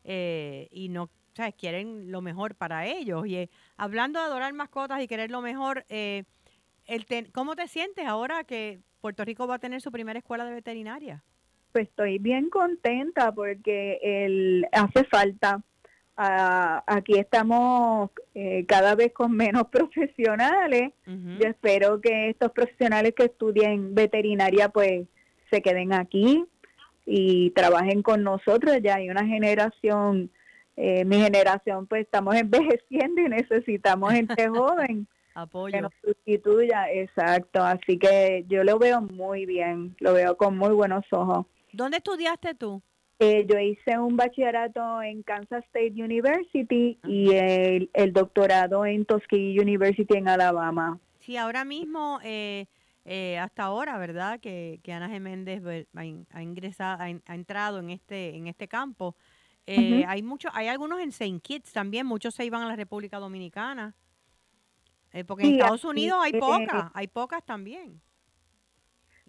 Eh, 0.05 0.69
y 0.71 0.89
no 0.89 1.11
quieren 1.57 2.11
lo 2.11 2.21
mejor 2.21 2.55
para 2.55 2.87
ellos. 2.87 3.27
Y 3.27 3.37
eh, 3.37 3.51
hablando 3.77 4.19
de 4.19 4.27
adorar 4.27 4.53
mascotas 4.53 5.01
y 5.03 5.09
querer 5.09 5.31
lo 5.31 5.41
mejor, 5.41 5.85
eh, 5.89 6.25
el 6.87 7.07
¿cómo 7.33 7.55
te 7.55 7.69
sientes 7.69 8.07
ahora 8.07 8.45
que 8.45 8.81
Puerto 9.01 9.25
Rico 9.25 9.47
va 9.47 9.57
a 9.57 9.59
tener 9.59 9.81
su 9.81 9.93
primera 9.93 10.19
escuela 10.19 10.45
de 10.45 10.53
veterinaria? 10.53 11.23
Pues 11.73 11.89
estoy 11.89 12.19
bien 12.19 12.51
contenta 12.51 13.33
porque 13.33 13.99
el, 14.03 14.67
hace 14.73 15.05
falta. 15.05 15.63
Aquí 16.21 17.17
estamos 17.17 18.11
eh, 18.35 18.65
cada 18.67 18.95
vez 18.95 19.13
con 19.13 19.33
menos 19.33 19.67
profesionales. 19.71 20.93
Yo 21.07 21.49
espero 21.49 22.01
que 22.01 22.31
estos 22.31 22.51
profesionales 22.53 23.15
que 23.17 23.25
estudien 23.27 23.95
veterinaria 23.95 24.69
pues 24.69 25.07
se 25.51 25.63
queden 25.63 25.93
aquí 25.93 26.45
y 27.07 27.51
trabajen 27.51 28.03
con 28.03 28.23
nosotros. 28.25 28.79
Ya 28.83 28.97
hay 28.97 29.11
una 29.11 29.25
generación 29.25 30.31
eh, 30.81 31.05
mi 31.05 31.17
generación 31.17 31.89
pues 31.89 32.03
estamos 32.03 32.37
envejeciendo 32.37 33.21
y 33.21 33.29
necesitamos 33.29 34.13
gente 34.13 34.49
joven 34.49 35.09
Apoyo. 35.35 35.73
que 35.73 35.81
nos 35.81 35.93
sustituya, 36.05 36.91
exacto, 36.93 37.63
así 37.65 37.99
que 37.99 38.45
yo 38.49 38.63
lo 38.63 38.79
veo 38.79 39.01
muy 39.01 39.45
bien, 39.45 39.97
lo 39.99 40.15
veo 40.15 40.37
con 40.37 40.57
muy 40.57 40.71
buenos 40.71 41.05
ojos. 41.11 41.47
¿Dónde 41.73 41.97
estudiaste 41.97 42.55
tú? 42.55 42.81
Eh, 43.21 43.47
yo 43.49 43.59
hice 43.59 43.99
un 43.99 44.17
bachillerato 44.17 45.03
en 45.03 45.23
Kansas 45.23 45.65
State 45.67 45.95
University 45.97 46.99
y 47.05 47.33
el, 47.33 47.91
el, 47.93 48.13
doctorado 48.13 48.87
en 48.87 49.05
Tuskegee 49.05 49.61
University 49.61 50.17
en 50.17 50.29
Alabama. 50.29 51.01
Sí, 51.19 51.37
ahora 51.37 51.65
mismo, 51.65 52.21
eh, 52.23 52.67
hasta 53.39 53.65
ahora, 53.65 53.99
¿verdad? 53.99 54.39
Que, 54.39 54.79
que 54.83 54.93
Ana 54.93 55.09
Geméndez 55.09 55.61
pues, 55.63 55.87
ha, 55.95 56.43
ingresado, 56.43 57.03
ha, 57.03 57.35
entrado 57.35 57.81
en 57.81 57.91
este, 57.91 58.37
en 58.37 58.47
este 58.47 58.69
campo. 58.69 59.17
Eh, 59.71 60.05
Hay 60.09 60.23
muchos, 60.23 60.51
hay 60.55 60.69
algunos 60.69 60.99
en 60.99 61.13
Saint 61.13 61.43
Kitts 61.43 61.75
también, 61.75 62.07
muchos 62.07 62.35
se 62.35 62.43
iban 62.43 62.63
a 62.63 62.69
la 62.69 62.77
República 62.77 63.19
Dominicana. 63.19 63.95
Eh, 65.13 65.25
porque 65.25 65.45
en 65.45 65.55
Estados 65.55 65.85
Unidos 65.85 66.19
hay 66.23 66.33
pocas, 66.41 66.91
hay 66.95 67.07
pocas 67.07 67.45
también. 67.45 68.01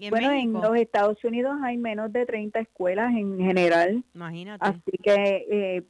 Bueno, 0.10 0.32
en 0.32 0.54
los 0.54 0.76
Estados 0.78 1.24
Unidos 1.24 1.58
hay 1.64 1.78
menos 1.78 2.12
de 2.14 2.26
30 2.26 2.60
escuelas 2.60 3.14
en 3.14 3.38
general. 3.38 4.04
Imagínate. 4.14 4.66
Así 4.66 4.98
que 5.04 5.46
eh, 5.52 5.84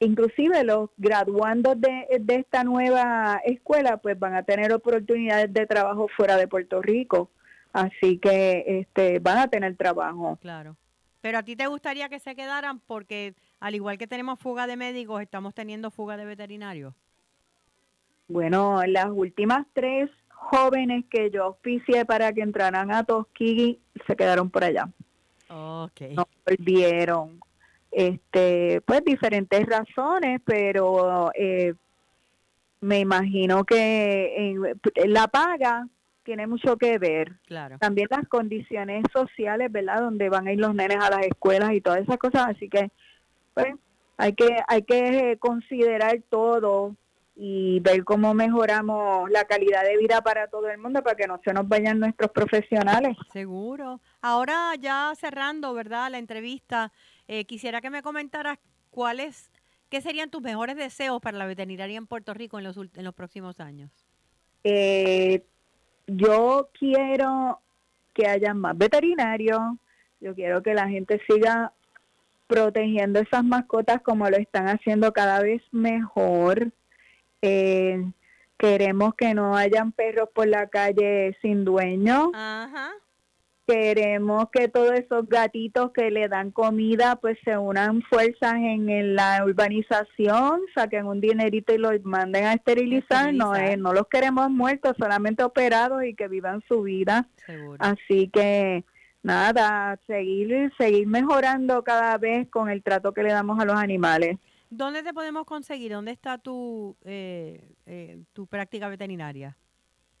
inclusive 0.00 0.64
los 0.64 0.90
graduandos 0.96 1.80
de, 1.80 2.06
de, 2.20 2.36
esta 2.36 2.64
nueva 2.64 3.40
escuela 3.44 3.98
pues 3.98 4.18
van 4.18 4.34
a 4.34 4.42
tener 4.42 4.72
oportunidades 4.72 5.52
de 5.52 5.66
trabajo 5.66 6.08
fuera 6.16 6.36
de 6.36 6.48
Puerto 6.48 6.80
Rico. 6.80 7.30
Así 7.72 8.18
que 8.18 8.64
este 8.80 9.18
van 9.18 9.38
a 9.38 9.48
tener 9.48 9.76
trabajo. 9.76 10.38
Claro. 10.40 10.76
Pero 11.20 11.38
a 11.38 11.42
ti 11.42 11.54
te 11.54 11.66
gustaría 11.66 12.08
que 12.08 12.18
se 12.18 12.34
quedaran 12.34 12.80
porque 12.80 13.34
al 13.60 13.74
igual 13.74 13.96
que 13.96 14.06
tenemos 14.06 14.40
fuga 14.40 14.66
de 14.66 14.76
médicos, 14.76 15.22
estamos 15.22 15.54
teniendo 15.54 15.90
fuga 15.90 16.16
de 16.16 16.24
veterinarios. 16.24 16.94
Bueno, 18.28 18.82
las 18.86 19.08
últimas 19.10 19.66
tres 19.72 20.10
jóvenes 20.42 21.04
que 21.10 21.30
yo 21.30 21.48
oficié 21.48 22.04
para 22.04 22.32
que 22.32 22.42
entraran 22.42 22.92
a 22.92 23.04
Tuskegee 23.04 23.78
se 24.06 24.16
quedaron 24.16 24.50
por 24.50 24.64
allá. 24.64 24.88
Okay. 25.48 26.14
No 26.14 26.26
volvieron. 26.46 27.40
Este, 27.90 28.80
pues 28.86 29.04
diferentes 29.04 29.66
razones, 29.66 30.40
pero 30.44 31.30
eh, 31.34 31.74
me 32.80 33.00
imagino 33.00 33.64
que 33.64 34.34
en, 34.36 35.12
la 35.12 35.28
paga 35.28 35.86
tiene 36.22 36.46
mucho 36.46 36.76
que 36.76 36.98
ver. 36.98 37.32
Claro. 37.46 37.78
También 37.78 38.08
las 38.10 38.26
condiciones 38.28 39.04
sociales, 39.12 39.70
¿verdad? 39.70 40.00
Donde 40.00 40.28
van 40.28 40.46
a 40.46 40.52
ir 40.52 40.58
los 40.58 40.74
nenes 40.74 40.98
a 41.00 41.10
las 41.10 41.26
escuelas 41.26 41.72
y 41.72 41.80
todas 41.80 42.00
esas 42.00 42.16
cosas. 42.16 42.46
Así 42.48 42.68
que, 42.68 42.90
pues, 43.54 43.74
hay 44.16 44.32
que, 44.34 44.56
hay 44.68 44.82
que 44.82 45.36
considerar 45.38 46.20
todo 46.30 46.96
y 47.34 47.80
ver 47.80 48.04
cómo 48.04 48.34
mejoramos 48.34 49.30
la 49.30 49.44
calidad 49.44 49.84
de 49.84 49.96
vida 49.96 50.20
para 50.20 50.48
todo 50.48 50.68
el 50.68 50.78
mundo 50.78 51.02
para 51.02 51.16
que 51.16 51.26
no 51.26 51.40
se 51.44 51.52
nos 51.52 51.66
vayan 51.66 51.98
nuestros 51.98 52.30
profesionales. 52.30 53.16
Seguro. 53.32 54.00
Ahora 54.20 54.74
ya 54.78 55.12
cerrando, 55.16 55.72
¿verdad? 55.72 56.10
La 56.10 56.18
entrevista, 56.18 56.92
eh, 57.28 57.44
quisiera 57.44 57.80
que 57.80 57.90
me 57.90 58.02
comentaras 58.02 58.58
cuáles, 58.90 59.50
qué 59.88 60.00
serían 60.00 60.30
tus 60.30 60.42
mejores 60.42 60.76
deseos 60.76 61.20
para 61.20 61.38
la 61.38 61.46
veterinaria 61.46 61.96
en 61.96 62.06
Puerto 62.06 62.34
Rico 62.34 62.58
en 62.58 62.64
los, 62.64 62.76
en 62.76 63.04
los 63.04 63.14
próximos 63.14 63.60
años. 63.60 63.90
eh, 64.64 65.42
yo 66.06 66.68
quiero 66.78 67.60
que 68.12 68.26
haya 68.26 68.52
más 68.54 68.76
veterinarios, 68.76 69.60
yo 70.20 70.34
quiero 70.34 70.62
que 70.62 70.74
la 70.74 70.88
gente 70.88 71.20
siga 71.26 71.72
protegiendo 72.46 73.20
esas 73.20 73.44
mascotas 73.44 74.02
como 74.02 74.28
lo 74.28 74.36
están 74.36 74.68
haciendo 74.68 75.12
cada 75.12 75.40
vez 75.40 75.62
mejor. 75.70 76.72
Eh, 77.42 78.04
queremos 78.56 79.14
que 79.16 79.34
no 79.34 79.56
hayan 79.56 79.90
perros 79.90 80.28
por 80.32 80.46
la 80.46 80.68
calle 80.68 81.36
sin 81.42 81.64
dueño. 81.64 82.30
Queremos 83.66 84.46
que 84.52 84.68
todos 84.68 84.92
esos 84.92 85.28
gatitos 85.28 85.92
que 85.92 86.10
le 86.10 86.28
dan 86.28 86.50
comida 86.50 87.16
pues 87.16 87.38
se 87.44 87.56
unan 87.56 88.02
fuerzas 88.02 88.54
en, 88.54 89.14
la 89.14 89.44
urbanización, 89.44 90.60
saquen 90.74 91.06
un 91.06 91.20
dinerito 91.20 91.72
y 91.72 91.78
los 91.78 91.92
manden 92.04 92.44
a 92.44 92.54
esterilizar. 92.54 93.32
No, 93.32 93.54
eh, 93.54 93.76
no 93.76 93.92
los 93.92 94.08
queremos 94.08 94.50
muertos, 94.50 94.94
solamente 94.98 95.42
operados 95.42 96.04
y 96.04 96.14
que 96.14 96.28
vivan 96.28 96.62
su 96.68 96.82
vida. 96.82 97.28
Así 97.78 98.28
que 98.28 98.84
nada, 99.22 99.98
seguir, 100.06 100.72
seguir 100.78 101.06
mejorando 101.06 101.82
cada 101.82 102.18
vez 102.18 102.48
con 102.48 102.68
el 102.68 102.82
trato 102.82 103.12
que 103.12 103.22
le 103.22 103.32
damos 103.32 103.60
a 103.60 103.64
los 103.64 103.76
animales. 103.76 104.38
¿Dónde 104.72 105.02
te 105.02 105.12
podemos 105.12 105.44
conseguir? 105.44 105.92
¿Dónde 105.92 106.12
está 106.12 106.38
tu, 106.38 106.96
eh, 107.04 107.74
eh, 107.84 108.22
tu 108.32 108.46
práctica 108.46 108.88
veterinaria? 108.88 109.54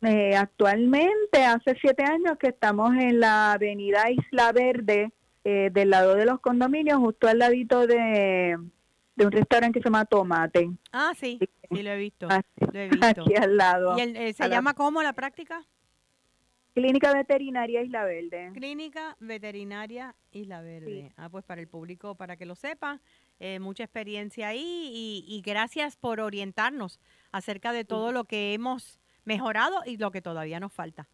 Eh, 0.02 0.36
actualmente, 0.36 1.42
hace 1.42 1.74
siete 1.80 2.04
años 2.04 2.36
que 2.38 2.48
estamos 2.48 2.92
en 2.96 3.18
la 3.18 3.52
avenida 3.52 4.10
Isla 4.10 4.52
Verde, 4.52 5.10
del 5.42 5.90
lado 5.90 6.14
de 6.14 6.26
los 6.26 6.38
condominios, 6.38 6.98
justo 6.98 7.26
al 7.26 7.38
ladito 7.38 7.86
de, 7.86 8.56
un 9.16 9.32
restaurante 9.32 9.78
que 9.78 9.82
se 9.82 9.88
llama 9.88 10.04
Tomate. 10.04 10.70
Ah, 10.92 11.12
sí, 11.18 11.38
sí, 11.70 11.82
lo 11.82 11.90
he 11.90 11.96
visto. 11.96 12.28
Aquí 12.30 13.34
al 13.34 13.56
lado. 13.56 13.96
¿Y 13.98 14.34
se 14.34 14.48
llama 14.48 14.74
cómo 14.74 15.02
la 15.02 15.14
práctica? 15.14 15.64
Clínica 16.74 17.12
Veterinaria 17.12 17.82
Isla 17.82 18.04
Verde. 18.04 18.50
Clínica 18.54 19.16
Veterinaria 19.20 20.14
Isla 20.30 20.62
Verde. 20.62 21.12
Ah, 21.16 21.28
pues 21.28 21.44
para 21.44 21.60
el 21.60 21.68
público, 21.68 22.14
para 22.14 22.36
que 22.36 22.46
lo 22.46 22.54
sepa, 22.54 23.00
eh, 23.40 23.58
mucha 23.58 23.84
experiencia 23.84 24.48
ahí 24.48 25.24
y, 25.28 25.42
gracias 25.44 25.96
por 25.96 26.20
orientarnos 26.20 26.98
acerca 27.30 27.72
de 27.72 27.84
todo 27.84 28.12
lo 28.12 28.24
que 28.24 28.54
hemos 28.54 28.98
mejorado 29.24 29.82
y 29.84 29.98
lo 29.98 30.10
que 30.10 30.22
todavía 30.22 30.60
nos 30.60 30.72
falta. 30.72 31.08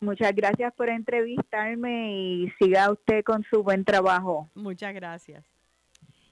Muchas 0.00 0.34
gracias 0.34 0.74
por 0.74 0.88
entrevistarme 0.88 2.12
y 2.12 2.50
siga 2.58 2.90
usted 2.90 3.22
con 3.22 3.44
su 3.44 3.62
buen 3.62 3.84
trabajo. 3.84 4.50
Muchas 4.54 4.92
gracias. 4.92 5.44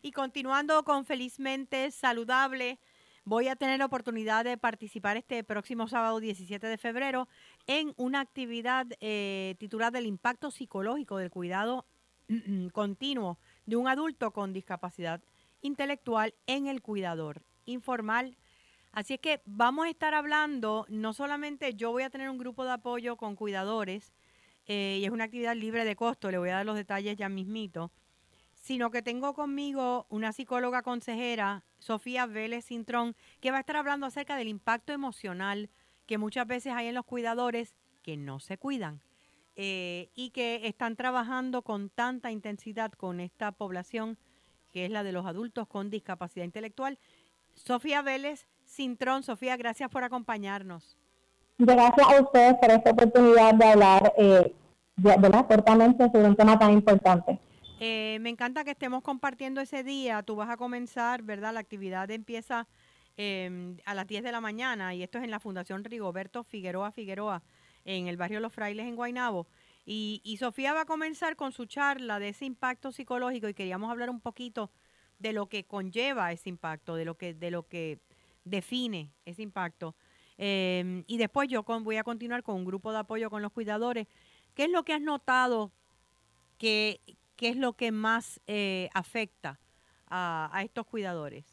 Y 0.02 0.11
continuando 0.11 0.83
con 0.83 1.05
Felizmente 1.05 1.93
Saludable, 1.93 2.81
voy 3.24 3.48
a 3.48 3.56
tener 3.56 3.78
la 3.78 3.86
oportunidad 3.86 4.44
de 4.44 4.56
participar 4.56 5.16
este 5.16 5.44
próximo 5.44 5.88
sábado 5.88 6.20
17 6.20 6.66
de 6.66 6.78
febrero 6.78 7.28
en 7.66 7.92
una 7.96 8.20
actividad 8.20 8.86
eh, 9.00 9.54
titulada 9.58 9.98
El 9.98 10.06
impacto 10.06 10.50
psicológico 10.50 11.18
del 11.18 11.30
cuidado 11.30 11.86
continuo 12.72 13.38
de 13.66 13.76
un 13.76 13.88
adulto 13.88 14.32
con 14.32 14.52
discapacidad 14.52 15.20
intelectual 15.62 16.34
en 16.46 16.66
el 16.66 16.82
cuidador 16.82 17.42
informal. 17.64 18.36
Así 18.92 19.14
es 19.14 19.20
que 19.20 19.40
vamos 19.44 19.86
a 19.86 19.90
estar 19.90 20.14
hablando, 20.14 20.86
no 20.88 21.12
solamente 21.12 21.74
yo 21.74 21.92
voy 21.92 22.02
a 22.02 22.10
tener 22.10 22.28
un 22.28 22.38
grupo 22.38 22.64
de 22.64 22.72
apoyo 22.72 23.16
con 23.16 23.36
cuidadores, 23.36 24.12
eh, 24.66 24.98
y 25.00 25.04
es 25.04 25.10
una 25.10 25.24
actividad 25.24 25.54
libre 25.54 25.84
de 25.84 25.96
costo, 25.96 26.30
le 26.30 26.38
voy 26.38 26.50
a 26.50 26.56
dar 26.56 26.66
los 26.66 26.76
detalles 26.76 27.16
ya 27.16 27.28
mismito, 27.28 27.92
sino 28.54 28.90
que 28.90 29.02
tengo 29.02 29.32
conmigo 29.34 30.06
una 30.08 30.32
psicóloga 30.32 30.82
consejera, 30.82 31.64
Sofía 31.80 32.26
Vélez 32.26 32.66
Cintrón, 32.66 33.16
que 33.40 33.50
va 33.50 33.56
a 33.56 33.60
estar 33.60 33.76
hablando 33.76 34.06
acerca 34.06 34.37
del 34.37 34.49
impacto 34.49 34.92
emocional 34.92 35.68
que 36.06 36.18
muchas 36.18 36.46
veces 36.46 36.72
hay 36.72 36.87
en 36.87 36.94
los 36.94 37.04
cuidadores 37.04 37.75
que 38.02 38.16
no 38.16 38.38
se 38.40 38.56
cuidan 38.56 39.00
eh, 39.56 40.08
y 40.14 40.30
que 40.30 40.66
están 40.66 40.96
trabajando 40.96 41.62
con 41.62 41.90
tanta 41.90 42.30
intensidad 42.30 42.92
con 42.92 43.20
esta 43.20 43.52
población 43.52 44.16
que 44.70 44.85
es 44.85 44.90
la 44.90 45.02
de 45.02 45.12
los 45.12 45.26
adultos 45.26 45.66
con 45.66 45.90
discapacidad 45.90 46.44
intelectual. 46.44 46.98
Sofía 47.55 48.02
Vélez 48.02 48.46
Cintrón, 48.64 49.22
Sofía, 49.22 49.57
gracias 49.57 49.90
por 49.90 50.05
acompañarnos. 50.05 50.96
Gracias 51.59 52.07
a 52.07 52.22
ustedes 52.22 52.55
por 52.55 52.70
esta 52.70 52.90
oportunidad 52.90 53.55
de 53.55 53.64
hablar 53.66 54.14
eh, 54.16 54.55
cortamente 55.48 56.05
sobre 56.11 56.28
un 56.28 56.37
tema 56.37 56.59
tan 56.59 56.72
importante. 56.72 57.38
Eh, 57.83 58.19
me 58.21 58.29
encanta 58.29 58.62
que 58.62 58.73
estemos 58.73 59.03
compartiendo 59.03 59.62
ese 59.62 59.83
día. 59.83 60.23
Tú 60.23 60.37
vas 60.37 60.51
a 60.51 60.59
comenzar, 60.59 61.23
¿verdad? 61.23 61.55
La 61.55 61.61
actividad 61.61 62.11
empieza 62.11 62.69
em, 63.16 63.79
a 63.87 63.95
las 63.95 64.07
10 64.07 64.23
de 64.23 64.33
la 64.33 64.43
mañana 64.43 64.95
y 64.95 65.03
esto 65.03 65.16
es 65.16 65.25
en 65.25 65.31
la 65.31 65.40
Fundación 65.40 65.83
Rigoberto 65.83 66.45
Figueroa 66.45 66.93
Figueroa 66.93 67.43
en 67.87 68.07
el 68.07 68.19
barrio 68.19 68.38
Los 68.40 68.53
Frailes 68.53 68.87
en 68.87 68.97
Guaynabo. 68.97 69.47
Y, 69.87 70.37
Sofía 70.38 70.75
va 70.75 70.83
a 70.83 70.85
comenzar 70.85 71.37
con 71.37 71.53
su 71.53 71.64
charla 71.64 72.19
de 72.19 72.29
ese 72.29 72.45
impacto 72.45 72.93
psicológico 72.93 73.49
y 73.49 73.55
queríamos 73.55 73.90
hablar 73.90 74.11
un 74.11 74.21
poquito 74.21 74.71
de 75.19 75.33
lo 75.33 75.49
que 75.49 75.64
conlleva 75.64 76.33
ese 76.33 76.51
impacto, 76.51 76.95
de 76.97 77.07
lo 77.07 77.16
que, 77.16 77.33
de 77.33 77.51
lo 77.51 77.66
que 77.66 77.99
define 78.45 79.11
ese 79.25 79.43
impacto. 79.43 79.97
Em, 80.37 81.03
y 81.07 81.16
después 81.16 81.49
yo 81.49 81.62
voy 81.62 81.97
a 81.97 82.05
continuar 82.05 82.43
con 82.43 82.57
un 82.57 82.66
grupo 82.66 82.93
de 82.93 82.99
apoyo 82.99 83.31
con 83.31 83.40
los 83.40 83.53
cuidadores. 83.53 84.07
¿Qué 84.55 84.64
es 84.64 84.71
lo 84.71 84.85
que 84.85 84.93
has 84.93 85.01
notado 85.01 85.73
que, 86.59 87.01
¿qué 87.40 87.48
es 87.48 87.57
lo 87.57 87.72
que 87.72 87.90
más 87.90 88.38
eh, 88.46 88.90
afecta 88.92 89.59
a, 90.11 90.61
estos 90.62 90.85
cuidadores? 90.85 91.46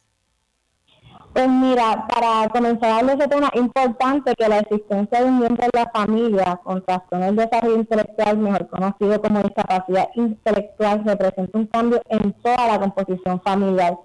Pues 1.31 1.47
mira, 1.47 2.05
para 2.07 2.49
comenzar 2.49 2.89
a 2.89 2.97
hablar 2.97 3.17
de 3.17 3.23
ese 3.23 3.33
tema, 3.33 3.49
importante 3.53 4.35
que 4.35 4.49
la 4.49 4.59
existencia 4.59 5.21
de 5.21 5.25
un 5.25 5.39
miembro 5.39 5.63
de 5.63 5.79
la 5.79 5.89
familia 5.89 6.59
con 6.61 6.83
trastorno 6.83 7.27
del 7.27 7.37
desarrollo 7.37 7.77
intelectual, 7.77 8.37
mejor 8.37 8.67
conocido 8.67 9.21
como 9.21 9.41
discapacidad 9.41 10.09
intelectual, 10.15 11.05
representa 11.05 11.57
un 11.57 11.67
cambio 11.67 12.01
en 12.09 12.33
toda 12.33 12.67
la 12.67 12.79
composición 12.81 13.41
familiar. 13.41 13.97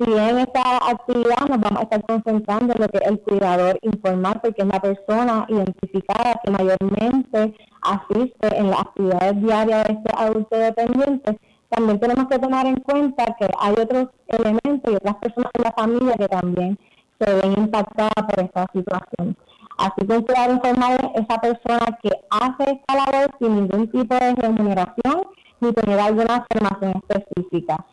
Si 0.00 0.10
en 0.10 0.38
esta 0.38 0.78
actividad 0.88 1.46
nos 1.46 1.60
vamos 1.60 1.80
a 1.80 1.82
estar 1.82 2.02
concentrando 2.06 2.72
en 2.72 2.80
lo 2.80 2.88
que 2.88 2.96
es 2.96 3.06
el 3.06 3.20
cuidador 3.20 3.78
informal, 3.82 4.40
porque 4.42 4.62
es 4.62 4.66
la 4.66 4.80
persona 4.80 5.44
identificada 5.46 6.40
que 6.42 6.50
mayormente 6.50 7.54
asiste 7.82 8.56
en 8.56 8.70
las 8.70 8.80
actividades 8.80 9.42
diarias 9.42 9.84
de 9.84 9.92
este 9.92 10.10
adulto 10.16 10.56
dependiente, 10.56 11.38
también 11.68 12.00
tenemos 12.00 12.28
que 12.28 12.38
tomar 12.38 12.64
en 12.64 12.76
cuenta 12.76 13.36
que 13.38 13.46
hay 13.58 13.74
otros 13.74 14.08
elementos 14.28 14.90
y 14.90 14.96
otras 14.96 15.16
personas 15.16 15.50
en 15.52 15.64
la 15.64 15.72
familia 15.72 16.14
que 16.14 16.28
también 16.28 16.78
se 17.18 17.34
ven 17.34 17.52
impactadas 17.58 18.24
por 18.26 18.40
esta 18.40 18.66
situación. 18.72 19.36
Así 19.76 20.06
que 20.06 20.14
el 20.14 20.24
cuidador 20.24 20.54
informal 20.54 21.12
es 21.14 21.24
esa 21.24 21.40
persona 21.42 21.98
que 22.02 22.10
hace 22.30 22.72
esta 22.72 22.94
labor 22.94 23.30
sin 23.38 23.54
ningún 23.54 23.86
tipo 23.90 24.14
de 24.14 24.34
remuneración 24.34 25.24
ni 25.60 25.74
tener 25.74 26.00
alguna 26.00 26.46
formación 26.50 27.02
específica. 27.06 27.84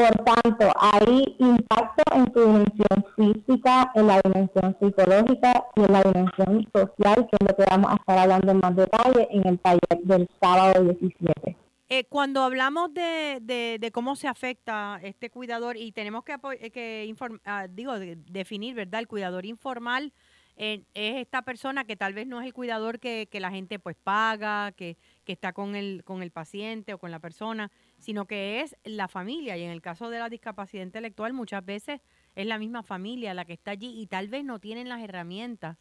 Por 0.00 0.24
tanto, 0.24 0.72
hay 0.80 1.36
impacto 1.38 2.02
en 2.14 2.32
su 2.32 2.40
dimensión 2.40 3.04
física, 3.16 3.92
en 3.94 4.06
la 4.06 4.18
dimensión 4.24 4.74
psicológica 4.80 5.66
y 5.76 5.80
en 5.82 5.92
la 5.92 6.02
dimensión 6.02 6.68
social, 6.72 7.28
que 7.28 7.36
es 7.38 7.46
lo 7.46 7.54
que 7.54 7.64
vamos 7.68 7.92
a 7.92 7.96
estar 7.96 8.18
hablando 8.18 8.52
en 8.52 8.60
más 8.60 8.76
detalle 8.76 9.28
en 9.30 9.46
el 9.46 9.58
taller 9.58 10.00
del 10.04 10.26
sábado 10.40 10.84
17. 10.84 11.54
Eh, 11.90 12.04
cuando 12.04 12.42
hablamos 12.42 12.94
de, 12.94 13.40
de, 13.78 13.90
cómo 13.92 14.16
se 14.16 14.26
afecta 14.26 14.98
este 15.02 15.28
cuidador 15.28 15.76
y 15.76 15.92
tenemos 15.92 16.24
que, 16.24 16.36
eh, 16.58 16.70
que 16.70 17.14
ah, 17.44 17.66
digo, 17.68 17.98
definir, 17.98 18.74
¿verdad? 18.74 19.00
El 19.00 19.08
cuidador 19.08 19.44
informal 19.44 20.14
es 20.56 20.82
esta 20.94 21.42
persona 21.42 21.84
que 21.84 21.96
tal 21.96 22.12
vez 22.12 22.26
no 22.26 22.38
es 22.40 22.46
el 22.46 22.52
cuidador 22.52 23.00
que, 23.00 23.28
la 23.32 23.50
gente 23.50 23.78
pues 23.78 23.96
paga, 23.96 24.72
que, 24.72 24.96
está 25.26 25.52
con 25.52 25.74
el, 25.74 26.04
con 26.04 26.22
el 26.22 26.30
paciente 26.30 26.92
o 26.92 26.98
con 26.98 27.10
la 27.10 27.18
persona, 27.18 27.70
sino 28.00 28.26
que 28.26 28.62
es 28.62 28.76
la 28.84 29.06
familia. 29.06 29.56
Y 29.56 29.62
en 29.62 29.70
el 29.70 29.80
caso 29.80 30.10
de 30.10 30.18
la 30.18 30.28
discapacidad 30.28 30.82
intelectual 30.82 31.32
muchas 31.32 31.64
veces 31.64 32.00
es 32.34 32.46
la 32.46 32.58
misma 32.58 32.82
familia 32.82 33.34
la 33.34 33.44
que 33.44 33.52
está 33.52 33.72
allí 33.72 34.00
y 34.00 34.06
tal 34.06 34.28
vez 34.28 34.44
no 34.44 34.58
tienen 34.58 34.88
las 34.88 35.00
herramientas, 35.00 35.76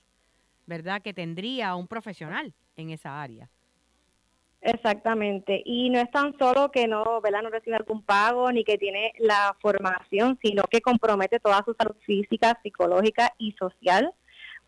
¿verdad?, 0.67 1.01
que 1.01 1.13
tendría 1.13 1.75
un 1.75 1.87
profesional 1.87 2.53
en 2.75 2.91
esa 2.91 3.21
área. 3.21 3.49
Exactamente, 4.61 5.61
y 5.63 5.89
no 5.89 5.99
es 5.99 6.11
tan 6.11 6.37
solo 6.37 6.69
que 6.69 6.85
no, 6.85 7.21
¿verdad? 7.21 7.43
no 7.43 7.49
recibe 7.49 7.77
algún 7.77 8.03
pago 8.03 8.51
ni 8.51 8.65
que 8.65 8.77
tiene 8.77 9.13
la 9.17 9.55
formación, 9.61 10.37
sino 10.43 10.63
que 10.63 10.81
compromete 10.81 11.39
toda 11.39 11.63
su 11.63 11.73
salud 11.75 11.95
física, 12.05 12.59
psicológica 12.61 13.33
y 13.37 13.53
social 13.53 14.11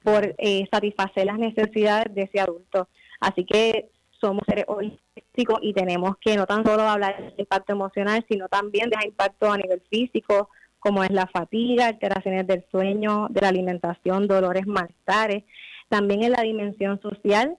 por 0.01 0.33
eh, 0.37 0.65
satisfacer 0.71 1.25
las 1.25 1.37
necesidades 1.37 2.15
de 2.15 2.21
ese 2.21 2.39
adulto. 2.39 2.87
Así 3.19 3.43
que 3.43 3.91
somos 4.21 4.43
seres 4.47 4.65
holísticos 4.67 5.59
y 5.61 5.73
tenemos 5.73 6.15
que 6.21 6.37
no 6.37 6.45
tan 6.45 6.63
solo 6.63 6.83
hablar 6.83 7.17
del 7.17 7.33
impacto 7.37 7.73
emocional, 7.73 8.23
sino 8.29 8.47
también 8.47 8.89
de 8.89 8.97
impacto 9.05 9.51
a 9.51 9.57
nivel 9.57 9.81
físico, 9.89 10.49
como 10.79 11.03
es 11.03 11.11
la 11.11 11.27
fatiga, 11.27 11.87
alteraciones 11.87 12.47
del 12.47 12.63
sueño, 12.71 13.27
de 13.29 13.41
la 13.41 13.49
alimentación, 13.49 14.27
dolores, 14.27 14.65
malestares. 14.65 15.43
También 15.89 16.23
en 16.23 16.31
la 16.31 16.41
dimensión 16.41 17.01
social 17.01 17.57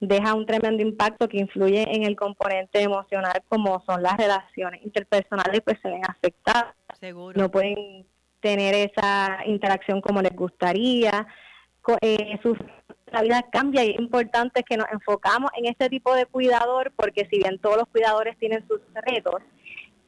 deja 0.00 0.34
un 0.34 0.46
tremendo 0.46 0.82
impacto 0.82 1.28
que 1.28 1.38
influye 1.38 1.82
en 1.94 2.04
el 2.04 2.16
componente 2.16 2.80
emocional, 2.80 3.42
como 3.48 3.82
son 3.84 4.02
las 4.02 4.16
relaciones 4.16 4.82
interpersonales, 4.82 5.60
pues 5.62 5.78
se 5.82 5.88
ven 5.88 6.02
afectadas. 6.08 6.74
Seguro. 7.00 7.40
No 7.40 7.50
pueden 7.50 8.06
tener 8.40 8.74
esa 8.74 9.38
interacción 9.46 10.00
como 10.00 10.20
les 10.22 10.34
gustaría, 10.34 11.26
eh, 12.00 12.38
la 13.14 13.22
vida 13.22 13.42
cambia 13.50 13.84
y 13.84 13.90
es 13.90 13.98
importante 13.98 14.62
que 14.62 14.76
nos 14.76 14.86
enfocamos 14.92 15.50
en 15.56 15.66
este 15.66 15.88
tipo 15.88 16.14
de 16.14 16.26
cuidador 16.26 16.92
porque 16.96 17.26
si 17.30 17.38
bien 17.38 17.58
todos 17.58 17.76
los 17.76 17.88
cuidadores 17.88 18.36
tienen 18.38 18.66
sus 18.66 18.80
retos, 18.94 19.40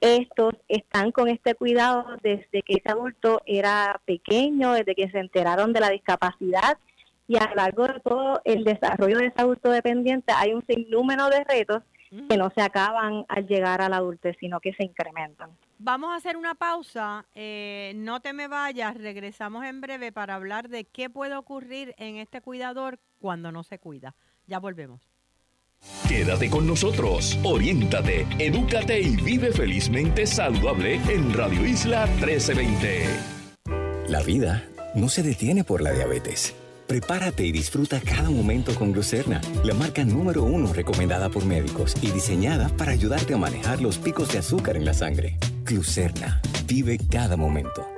estos 0.01 0.55
están 0.69 1.12
con 1.12 1.29
este 1.29 1.55
cuidado 1.55 2.05
desde 2.23 2.62
que 2.62 2.75
ese 2.75 2.90
adulto 2.90 3.40
era 3.47 4.01
pequeño, 4.05 4.73
desde 4.73 4.95
que 4.95 5.11
se 5.11 5.19
enteraron 5.21 5.73
de 5.73 5.81
la 5.81 5.90
discapacidad 5.90 6.79
y 7.29 7.37
a 7.37 7.49
lo 7.49 7.55
largo 7.55 7.87
de 7.87 8.01
todo 8.01 8.40
el 8.45 8.64
desarrollo 8.64 9.19
de 9.19 9.27
ese 9.27 9.40
adulto 9.40 9.71
dependiente 9.71 10.33
hay 10.37 10.53
un 10.53 10.64
sinnúmero 10.66 11.29
de 11.29 11.45
retos 11.45 11.83
que 12.29 12.37
no 12.37 12.51
se 12.51 12.62
acaban 12.62 13.25
al 13.29 13.47
llegar 13.47 13.81
a 13.83 13.88
la 13.88 13.97
adultez, 13.97 14.37
sino 14.38 14.61
que 14.61 14.73
se 14.75 14.85
incrementan. 14.85 15.51
Vamos 15.79 16.12
a 16.12 16.16
hacer 16.16 16.37
una 16.37 16.55
pausa, 16.55 17.27
eh, 17.35 17.92
no 17.97 18.21
te 18.21 18.33
me 18.33 18.49
vayas, 18.49 18.97
regresamos 18.97 19.64
en 19.64 19.81
breve 19.81 20.12
para 20.12 20.35
hablar 20.35 20.69
de 20.69 20.85
qué 20.85 21.11
puede 21.11 21.37
ocurrir 21.37 21.95
en 21.99 22.16
este 22.16 22.40
cuidador 22.40 22.99
cuando 23.21 23.53
no 23.53 23.62
se 23.62 23.79
cuida. 23.79 24.14
Ya 24.47 24.59
volvemos. 24.59 25.01
Quédate 26.09 26.49
con 26.49 26.66
nosotros, 26.66 27.38
oriéntate, 27.45 28.27
edúcate 28.38 28.99
y 29.01 29.16
vive 29.16 29.53
felizmente 29.53 30.27
saludable 30.27 30.95
en 31.09 31.35
Radio 31.35 31.66
Isla 31.66 32.07
1320. 32.07 33.05
La 34.09 34.23
vida 34.23 34.64
no 34.95 35.09
se 35.09 35.23
detiene 35.23 35.64
por 35.64 35.83
la 35.83 35.92
diabetes 35.92 36.57
Prepárate 36.87 37.44
y 37.44 37.51
disfruta 37.51 38.01
cada 38.01 38.31
momento 38.31 38.75
con 38.75 38.92
Glucerna, 38.92 39.40
la 39.64 39.75
marca 39.75 40.05
número 40.05 40.44
uno 40.44 40.72
recomendada 40.72 41.29
por 41.29 41.44
médicos 41.44 41.94
y 42.01 42.12
diseñada 42.12 42.68
para 42.77 42.92
ayudarte 42.92 43.35
a 43.35 43.38
manejar 43.38 43.81
los 43.81 43.99
picos 43.99 44.33
de 44.33 44.38
azúcar 44.38 44.77
en 44.77 44.85
la 44.85 44.94
sangre. 44.94 45.37
Glucerna, 45.64 46.40
vive 46.66 46.99
cada 47.11 47.37
momento. 47.37 47.95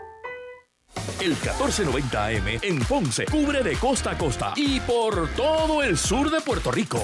El 1.20 1.30
1490 1.30 2.26
AM 2.26 2.60
en 2.62 2.78
Ponce 2.80 3.24
cubre 3.26 3.62
de 3.62 3.76
costa 3.76 4.12
a 4.12 4.18
costa 4.18 4.52
y 4.56 4.80
por 4.80 5.28
todo 5.30 5.82
el 5.82 5.98
sur 5.98 6.30
de 6.30 6.40
Puerto 6.40 6.70
Rico. 6.70 7.00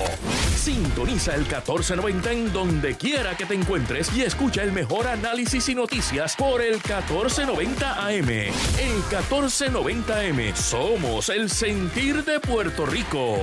Sintoniza 0.56 1.34
el 1.34 1.42
1490 1.42 2.32
en 2.32 2.52
donde 2.52 2.96
quiera 2.96 3.36
que 3.36 3.44
te 3.44 3.54
encuentres 3.54 4.14
y 4.16 4.22
escucha 4.22 4.62
el 4.62 4.72
mejor 4.72 5.06
análisis 5.06 5.68
y 5.68 5.74
noticias 5.74 6.36
por 6.36 6.60
el 6.60 6.74
1490 6.74 8.06
AM. 8.06 8.28
El 8.28 8.94
1490 9.10 10.20
AM 10.20 10.56
somos 10.56 11.28
el 11.28 11.50
sentir 11.50 12.24
de 12.24 12.40
Puerto 12.40 12.86
Rico. 12.86 13.36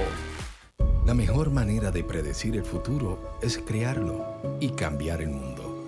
La 1.05 1.13
mejor 1.13 1.49
manera 1.49 1.91
de 1.91 2.03
predecir 2.03 2.55
el 2.55 2.63
futuro 2.63 3.37
es 3.41 3.57
crearlo 3.57 4.57
y 4.59 4.69
cambiar 4.69 5.21
el 5.21 5.29
mundo. 5.29 5.87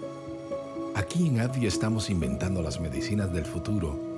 Aquí 0.96 1.28
en 1.28 1.40
ADVI 1.40 1.68
estamos 1.68 2.10
inventando 2.10 2.62
las 2.62 2.80
medicinas 2.80 3.32
del 3.34 3.46
futuro 3.46 4.13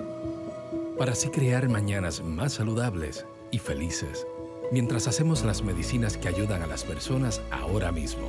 para 0.98 1.12
así 1.12 1.30
crear 1.30 1.68
mañanas 1.70 2.22
más 2.22 2.54
saludables 2.54 3.26
y 3.52 3.60
felices, 3.60 4.26
mientras 4.72 5.08
hacemos 5.08 5.44
las 5.44 5.62
medicinas 5.62 6.18
que 6.18 6.28
ayudan 6.28 6.62
a 6.62 6.68
las 6.68 6.84
personas 6.84 7.42
ahora 7.52 7.92
mismo. 7.92 8.28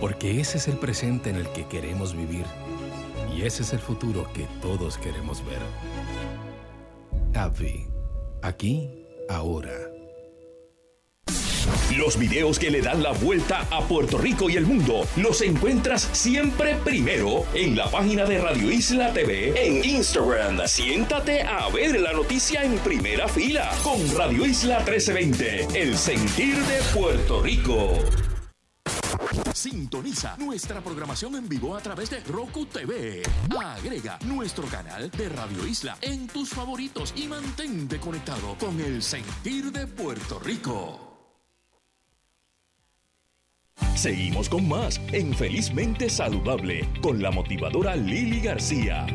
Porque 0.00 0.40
ese 0.40 0.58
es 0.58 0.68
el 0.68 0.76
presente 0.76 1.30
en 1.30 1.36
el 1.36 1.48
que 1.50 1.66
queremos 1.66 2.16
vivir 2.16 2.44
y 3.34 3.42
ese 3.42 3.62
es 3.62 3.72
el 3.72 3.80
futuro 3.80 4.26
que 4.32 4.46
todos 4.60 4.98
queremos 4.98 5.44
ver. 5.44 5.60
AVI, 7.34 7.88
aquí, 8.42 9.06
ahora. 9.28 9.83
Los 11.92 12.18
videos 12.18 12.58
que 12.58 12.70
le 12.70 12.80
dan 12.80 13.02
la 13.02 13.12
vuelta 13.12 13.68
a 13.70 13.86
Puerto 13.86 14.18
Rico 14.18 14.48
y 14.48 14.56
el 14.56 14.66
mundo 14.66 15.06
los 15.16 15.42
encuentras 15.42 16.08
siempre 16.12 16.76
primero 16.82 17.44
en 17.54 17.76
la 17.76 17.90
página 17.90 18.24
de 18.24 18.38
Radio 18.38 18.70
Isla 18.70 19.12
TV 19.12 19.52
en 19.54 19.84
Instagram. 19.84 20.66
Siéntate 20.66 21.42
a 21.42 21.68
ver 21.68 22.00
la 22.00 22.12
noticia 22.12 22.64
en 22.64 22.78
primera 22.78 23.28
fila 23.28 23.70
con 23.82 23.98
Radio 24.16 24.46
Isla 24.46 24.78
1320, 24.78 25.80
el 25.80 25.96
sentir 25.96 26.56
de 26.56 26.80
Puerto 26.98 27.42
Rico. 27.42 27.98
Sintoniza 29.52 30.36
nuestra 30.38 30.80
programación 30.80 31.36
en 31.36 31.48
vivo 31.48 31.76
a 31.76 31.80
través 31.80 32.10
de 32.10 32.20
Roku 32.20 32.66
TV. 32.66 33.22
Agrega 33.62 34.18
nuestro 34.24 34.64
canal 34.66 35.10
de 35.10 35.28
Radio 35.28 35.66
Isla 35.66 35.96
en 36.00 36.26
tus 36.26 36.50
favoritos 36.50 37.12
y 37.16 37.28
mantente 37.28 38.00
conectado 38.00 38.56
con 38.58 38.80
el 38.80 39.02
sentir 39.02 39.70
de 39.70 39.86
Puerto 39.86 40.40
Rico. 40.40 41.13
Seguimos 43.94 44.48
con 44.48 44.68
más 44.68 45.00
en 45.12 45.32
Felizmente 45.32 46.10
Saludable 46.10 46.86
con 47.00 47.22
la 47.22 47.30
motivadora 47.30 47.94
Lili 47.94 48.40
García. 48.40 49.06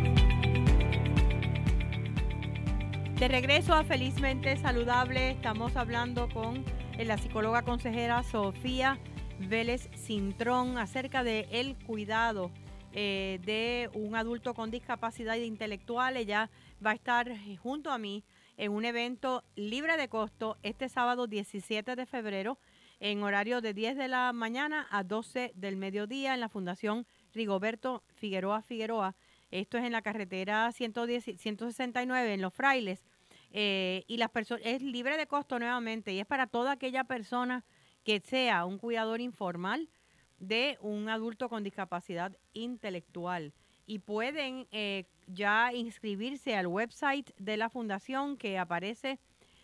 De 3.20 3.28
regreso 3.28 3.74
a 3.74 3.84
Felizmente 3.84 4.56
Saludable, 4.56 5.32
estamos 5.32 5.76
hablando 5.76 6.30
con 6.30 6.64
la 6.98 7.18
psicóloga 7.18 7.64
consejera 7.64 8.24
Sofía 8.24 8.98
Vélez 9.38 9.90
Cintrón 9.96 10.78
acerca 10.78 11.26
de 11.26 11.48
el 11.52 11.76
cuidado 11.86 12.50
eh, 12.94 13.40
de 13.46 13.90
un 13.94 14.16
adulto 14.16 14.54
con 14.54 14.72
discapacidad 14.72 15.36
intelectual. 15.36 16.16
Ella 16.16 16.50
va 16.84 16.92
a 16.92 16.96
estar 16.96 17.30
junto 17.58 17.92
a 17.92 17.98
mí 17.98 18.24
en 18.56 18.72
un 18.72 18.86
evento 18.86 19.44
libre 19.56 19.98
de 19.98 20.08
costo 20.08 20.58
este 20.64 20.88
sábado 20.88 21.28
17 21.28 21.96
de 21.98 22.06
febrero 22.06 22.58
en 23.00 23.24
horario 23.24 23.62
de 23.62 23.74
10 23.74 23.98
de 23.98 24.08
la 24.08 24.34
mañana 24.34 24.88
a 24.92 25.04
12 25.04 25.54
del 25.56 25.78
mediodía 25.78 26.34
en 26.34 26.40
la 26.40 26.50
Fundación 26.50 27.06
Rigoberto 27.34 28.04
Figueroa 28.16 28.62
Figueroa. 28.62 29.16
Esto 29.52 29.78
es 29.78 29.86
en 29.86 29.92
la 29.92 30.02
carretera 30.02 30.72
110, 30.72 31.38
169 31.38 32.34
en 32.34 32.42
Los 32.42 32.54
Frailes. 32.54 33.06
Eh, 33.52 34.04
y 34.08 34.18
las 34.18 34.30
personas 34.30 34.64
es 34.66 34.82
libre 34.82 35.18
de 35.18 35.26
costo 35.26 35.58
nuevamente 35.58 36.14
y 36.14 36.20
es 36.20 36.26
para 36.26 36.46
toda 36.46 36.74
aquella 36.74 37.04
persona 37.04 37.66
que 38.04 38.20
sea 38.20 38.66
un 38.66 38.78
cuidador 38.78 39.22
informal 39.22 39.90
de 40.38 40.78
un 40.82 41.10
adulto 41.10 41.50
con 41.50 41.64
discapacidad 41.64 42.36
intelectual. 42.54 43.54
Y 43.86 44.00
pueden 44.00 44.68
eh, 44.72 45.06
ya 45.26 45.74
inscribirse 45.74 46.56
al 46.56 46.68
website 46.68 47.32
de 47.38 47.58
la 47.58 47.70
fundación 47.70 48.38
que 48.38 48.60
aparece 48.60 49.20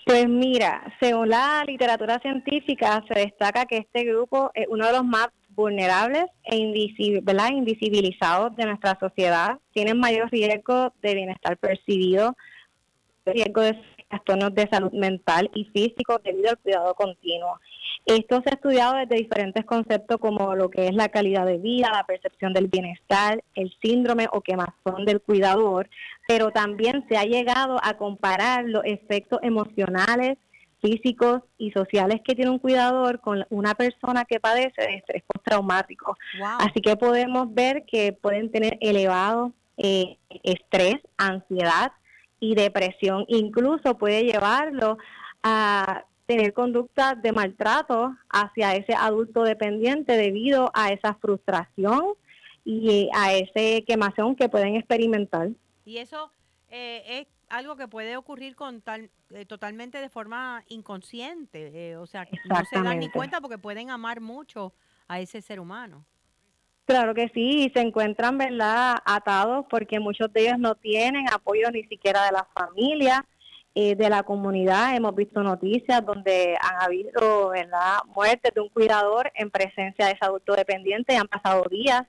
Pues 0.05 0.29
mira, 0.29 0.95
según 0.99 1.29
la 1.29 1.63
literatura 1.65 2.19
científica, 2.19 3.03
se 3.07 3.19
destaca 3.19 3.65
que 3.65 3.77
este 3.77 4.03
grupo 4.03 4.51
es 4.53 4.67
uno 4.69 4.85
de 4.85 4.91
los 4.93 5.03
más 5.03 5.29
vulnerables 5.49 6.25
e 6.43 6.57
invisibilizados 6.57 8.55
de 8.55 8.65
nuestra 8.65 8.97
sociedad. 8.99 9.57
Tienen 9.73 9.99
mayor 9.99 10.29
riesgo 10.31 10.93
de 11.01 11.15
bienestar 11.15 11.57
percibido, 11.57 12.37
riesgo 13.25 13.61
de 13.61 13.81
trastornos 14.09 14.53
de 14.53 14.67
salud 14.69 14.91
mental 14.91 15.49
y 15.53 15.65
físico 15.65 16.19
debido 16.23 16.49
al 16.49 16.57
cuidado 16.57 16.93
continuo. 16.95 17.59
Esto 18.05 18.41
se 18.41 18.49
ha 18.49 18.53
estudiado 18.53 18.95
desde 18.95 19.15
diferentes 19.15 19.65
conceptos 19.65 20.17
como 20.17 20.55
lo 20.55 20.69
que 20.69 20.87
es 20.87 20.93
la 20.93 21.09
calidad 21.09 21.45
de 21.45 21.57
vida, 21.57 21.89
la 21.91 22.05
percepción 22.05 22.53
del 22.53 22.67
bienestar, 22.67 23.43
el 23.53 23.75
síndrome 23.81 24.27
o 24.31 24.41
quemazón 24.41 25.05
del 25.05 25.21
cuidador, 25.21 25.89
pero 26.27 26.51
también 26.51 27.05
se 27.09 27.17
ha 27.17 27.23
llegado 27.23 27.79
a 27.83 27.97
comparar 27.97 28.65
los 28.65 28.83
efectos 28.85 29.39
emocionales, 29.41 30.37
físicos 30.81 31.41
y 31.57 31.71
sociales 31.71 32.21
que 32.23 32.35
tiene 32.35 32.51
un 32.51 32.59
cuidador 32.59 33.19
con 33.19 33.45
una 33.49 33.73
persona 33.73 34.25
que 34.25 34.39
padece 34.39 34.81
de 34.81 34.95
estrés 34.95 35.23
postraumático. 35.27 36.15
Así 36.59 36.81
que 36.81 36.95
podemos 36.95 37.53
ver 37.53 37.83
que 37.85 38.13
pueden 38.13 38.51
tener 38.51 38.77
elevado 38.79 39.51
eh, 39.77 40.17
estrés, 40.43 40.95
ansiedad 41.17 41.91
y 42.39 42.55
depresión. 42.55 43.25
Incluso 43.27 43.97
puede 43.97 44.23
llevarlo 44.23 44.97
a 45.43 46.05
tener 46.25 46.53
conducta 46.53 47.15
de 47.15 47.31
maltrato 47.31 48.15
hacia 48.29 48.75
ese 48.75 48.93
adulto 48.93 49.43
dependiente 49.43 50.17
debido 50.17 50.71
a 50.73 50.89
esa 50.89 51.15
frustración 51.15 52.03
y 52.65 53.09
a 53.13 53.33
ese 53.33 53.85
quemación 53.87 54.35
que 54.35 54.49
pueden 54.49 54.75
experimentar. 54.75 55.49
Y 55.85 55.97
eso 55.99 56.31
eh, 56.69 57.03
es 57.07 57.27
algo 57.49 57.77
que 57.77 57.87
puede 57.87 58.17
ocurrir 58.17 58.57
con 58.57 58.81
tal, 58.81 59.09
eh, 59.29 59.45
totalmente 59.45 59.99
de 59.99 60.09
forma 60.09 60.63
inconsciente, 60.67 61.91
eh, 61.91 61.97
o 61.97 62.05
sea, 62.05 62.27
no 62.45 62.55
se 62.69 62.81
dan 62.81 62.99
ni 62.99 63.09
cuenta 63.09 63.39
porque 63.39 63.57
pueden 63.57 63.89
amar 63.89 64.19
mucho 64.19 64.73
a 65.07 65.21
ese 65.21 65.41
ser 65.41 65.61
humano. 65.61 66.05
Claro 66.87 67.13
que 67.13 67.27
sí, 67.33 67.65
y 67.65 67.69
se 67.71 67.81
encuentran, 67.81 68.37
¿verdad?, 68.37 68.95
atados 69.03 69.65
porque 69.69 69.99
muchos 69.99 70.31
de 70.31 70.43
ellos 70.43 70.57
no 70.57 70.75
tienen 70.75 71.25
apoyo 71.33 71.69
ni 71.69 71.83
siquiera 71.83 72.23
de 72.23 72.31
la 72.31 72.47
familia, 72.55 73.25
eh, 73.75 73.95
de 73.95 74.09
la 74.09 74.23
comunidad. 74.23 74.95
Hemos 74.95 75.13
visto 75.13 75.43
noticias 75.43 76.05
donde 76.05 76.55
han 76.61 76.81
habido, 76.81 77.49
¿verdad?, 77.49 77.97
muertes 78.15 78.53
de 78.55 78.61
un 78.61 78.69
cuidador 78.69 79.29
en 79.35 79.51
presencia 79.51 80.05
de 80.05 80.13
ese 80.13 80.23
adulto 80.23 80.55
dependiente 80.55 81.13
y 81.13 81.17
han 81.17 81.27
pasado 81.27 81.65
días 81.69 82.03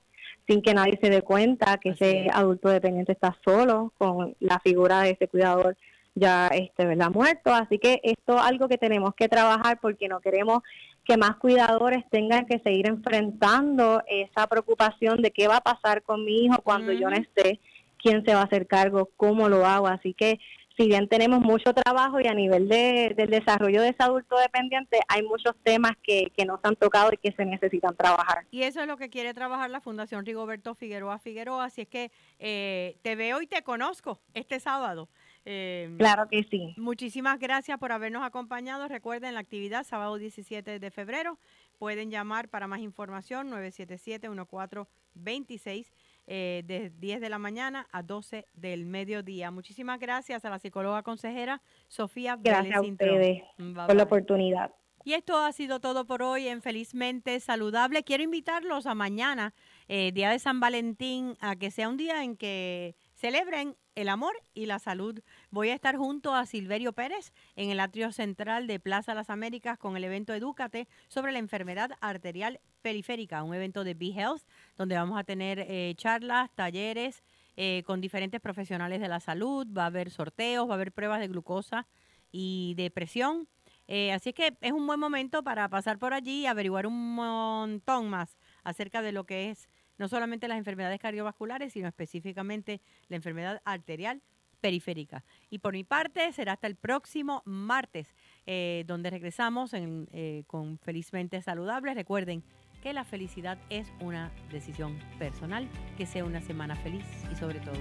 sin 0.46 0.62
que 0.62 0.74
nadie 0.74 0.96
se 1.02 1.10
dé 1.10 1.22
cuenta 1.22 1.78
que 1.78 1.90
ese 1.90 2.28
adulto 2.32 2.68
dependiente 2.68 3.10
está 3.10 3.36
solo 3.44 3.92
con 3.98 4.36
la 4.38 4.60
figura 4.60 5.00
de 5.00 5.10
ese 5.10 5.26
cuidador 5.26 5.76
ya 6.18 6.48
este 6.48 6.86
verdad 6.86 7.10
muerto 7.10 7.52
así 7.52 7.78
que 7.78 8.00
esto 8.02 8.36
es 8.36 8.42
algo 8.42 8.68
que 8.68 8.78
tenemos 8.78 9.14
que 9.14 9.28
trabajar 9.28 9.78
porque 9.80 10.08
no 10.08 10.20
queremos 10.20 10.62
que 11.08 11.16
más 11.16 11.36
cuidadores 11.36 12.04
tengan 12.10 12.44
que 12.44 12.58
seguir 12.58 12.86
enfrentando 12.86 14.02
esa 14.06 14.46
preocupación 14.46 15.22
de 15.22 15.30
qué 15.30 15.48
va 15.48 15.56
a 15.56 15.60
pasar 15.62 16.02
con 16.02 16.22
mi 16.22 16.44
hijo 16.44 16.60
cuando 16.62 16.92
yo 16.92 17.08
no 17.08 17.16
esté, 17.16 17.60
quién 17.96 18.22
se 18.26 18.34
va 18.34 18.42
a 18.42 18.44
hacer 18.44 18.66
cargo, 18.66 19.08
cómo 19.16 19.48
lo 19.48 19.64
hago. 19.64 19.86
Así 19.86 20.12
que 20.12 20.38
si 20.76 20.86
bien 20.86 21.08
tenemos 21.08 21.40
mucho 21.40 21.72
trabajo 21.72 22.20
y 22.20 22.26
a 22.26 22.34
nivel 22.34 22.68
de, 22.68 23.14
del 23.16 23.30
desarrollo 23.30 23.80
de 23.80 23.88
ese 23.88 24.02
adulto 24.02 24.36
dependiente, 24.38 25.00
hay 25.08 25.22
muchos 25.22 25.54
temas 25.62 25.92
que, 26.02 26.30
que 26.36 26.44
no 26.44 26.60
se 26.60 26.68
han 26.68 26.76
tocado 26.76 27.10
y 27.10 27.16
que 27.16 27.32
se 27.32 27.46
necesitan 27.46 27.96
trabajar. 27.96 28.44
Y 28.50 28.64
eso 28.64 28.82
es 28.82 28.86
lo 28.86 28.98
que 28.98 29.08
quiere 29.08 29.32
trabajar 29.32 29.70
la 29.70 29.80
Fundación 29.80 30.26
Rigoberto 30.26 30.74
Figueroa 30.74 31.18
Figueroa. 31.18 31.64
Así 31.64 31.80
es 31.80 31.88
que 31.88 32.12
eh, 32.38 32.98
te 33.00 33.16
veo 33.16 33.40
y 33.40 33.46
te 33.46 33.62
conozco 33.62 34.20
este 34.34 34.60
sábado. 34.60 35.08
Em, 35.50 35.96
claro 35.96 36.28
que 36.28 36.42
sí. 36.42 36.74
Muchísimas 36.76 37.38
gracias 37.38 37.78
por 37.78 37.90
habernos 37.90 38.22
acompañado. 38.22 38.86
Recuerden 38.86 39.32
la 39.32 39.40
actividad 39.40 39.82
sábado 39.82 40.18
17 40.18 40.78
de 40.78 40.90
febrero. 40.90 41.38
Pueden 41.78 42.10
llamar 42.10 42.50
para 42.50 42.66
más 42.66 42.80
información 42.80 43.50
977-1426 43.50 45.90
eh, 46.26 46.62
de 46.66 46.90
10 46.90 47.22
de 47.22 47.30
la 47.30 47.38
mañana 47.38 47.86
a 47.92 48.02
12 48.02 48.44
del 48.52 48.84
mediodía. 48.84 49.50
Muchísimas 49.50 49.98
gracias 49.98 50.44
a 50.44 50.50
la 50.50 50.58
psicóloga 50.58 51.02
consejera 51.02 51.62
Sofía 51.86 52.36
Gracias 52.38 52.76
a 52.76 52.82
ustedes 52.82 53.42
por 53.56 53.96
la 53.96 54.02
oportunidad. 54.02 54.70
Y 55.02 55.14
esto 55.14 55.38
ha 55.38 55.50
sido 55.52 55.80
todo 55.80 56.04
por 56.04 56.22
hoy 56.22 56.48
en 56.48 56.60
Felizmente 56.60 57.40
Saludable. 57.40 58.02
Quiero 58.02 58.22
invitarlos 58.22 58.84
a 58.84 58.94
mañana, 58.94 59.54
eh, 59.88 60.12
Día 60.12 60.28
de 60.28 60.38
San 60.38 60.60
Valentín, 60.60 61.38
a 61.40 61.56
que 61.56 61.70
sea 61.70 61.88
un 61.88 61.96
día 61.96 62.22
en 62.22 62.36
que 62.36 62.96
celebren 63.14 63.78
el 63.94 64.08
amor 64.08 64.34
y 64.54 64.66
la 64.66 64.78
salud. 64.78 65.20
Voy 65.50 65.70
a 65.70 65.74
estar 65.74 65.96
junto 65.96 66.34
a 66.34 66.44
Silverio 66.44 66.92
Pérez 66.92 67.32
en 67.56 67.70
el 67.70 67.80
atrio 67.80 68.12
central 68.12 68.66
de 68.66 68.78
Plaza 68.78 69.14
Las 69.14 69.30
Américas 69.30 69.78
con 69.78 69.96
el 69.96 70.04
evento 70.04 70.34
Edúcate 70.34 70.86
sobre 71.08 71.32
la 71.32 71.38
enfermedad 71.38 71.92
arterial 72.02 72.60
periférica, 72.82 73.42
un 73.42 73.54
evento 73.54 73.82
de 73.82 73.94
B-Health 73.94 74.42
donde 74.76 74.96
vamos 74.96 75.18
a 75.18 75.24
tener 75.24 75.60
eh, 75.60 75.94
charlas, 75.96 76.50
talleres 76.54 77.22
eh, 77.56 77.82
con 77.86 78.02
diferentes 78.02 78.42
profesionales 78.42 79.00
de 79.00 79.08
la 79.08 79.20
salud, 79.20 79.66
va 79.74 79.84
a 79.84 79.86
haber 79.86 80.10
sorteos, 80.10 80.68
va 80.68 80.72
a 80.72 80.74
haber 80.74 80.92
pruebas 80.92 81.18
de 81.18 81.28
glucosa 81.28 81.86
y 82.30 82.74
de 82.76 82.90
presión. 82.90 83.48
Eh, 83.86 84.12
así 84.12 84.34
que 84.34 84.54
es 84.60 84.72
un 84.72 84.86
buen 84.86 85.00
momento 85.00 85.42
para 85.42 85.66
pasar 85.70 85.98
por 85.98 86.12
allí 86.12 86.40
y 86.42 86.46
averiguar 86.46 86.86
un 86.86 87.14
montón 87.14 88.10
más 88.10 88.36
acerca 88.64 89.00
de 89.00 89.12
lo 89.12 89.24
que 89.24 89.48
es 89.48 89.70
no 89.96 90.08
solamente 90.08 90.46
las 90.46 90.58
enfermedades 90.58 91.00
cardiovasculares, 91.00 91.72
sino 91.72 91.88
específicamente 91.88 92.82
la 93.08 93.16
enfermedad 93.16 93.62
arterial 93.64 94.20
periférica. 94.60 95.24
Y 95.50 95.58
por 95.58 95.72
mi 95.72 95.84
parte 95.84 96.32
será 96.32 96.52
hasta 96.52 96.66
el 96.66 96.76
próximo 96.76 97.42
martes, 97.44 98.14
eh, 98.46 98.84
donde 98.86 99.10
regresamos 99.10 99.72
eh, 99.74 100.44
con 100.46 100.78
Felizmente 100.78 101.40
Saludable. 101.42 101.94
Recuerden 101.94 102.42
que 102.82 102.92
la 102.92 103.04
felicidad 103.04 103.58
es 103.70 103.92
una 104.00 104.32
decisión 104.50 104.98
personal, 105.18 105.68
que 105.96 106.06
sea 106.06 106.24
una 106.24 106.40
semana 106.40 106.76
feliz 106.76 107.04
y 107.32 107.36
sobre 107.36 107.60
todo 107.60 107.76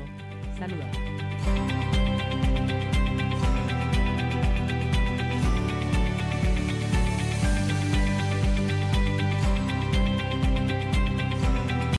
saludable. 0.58 0.98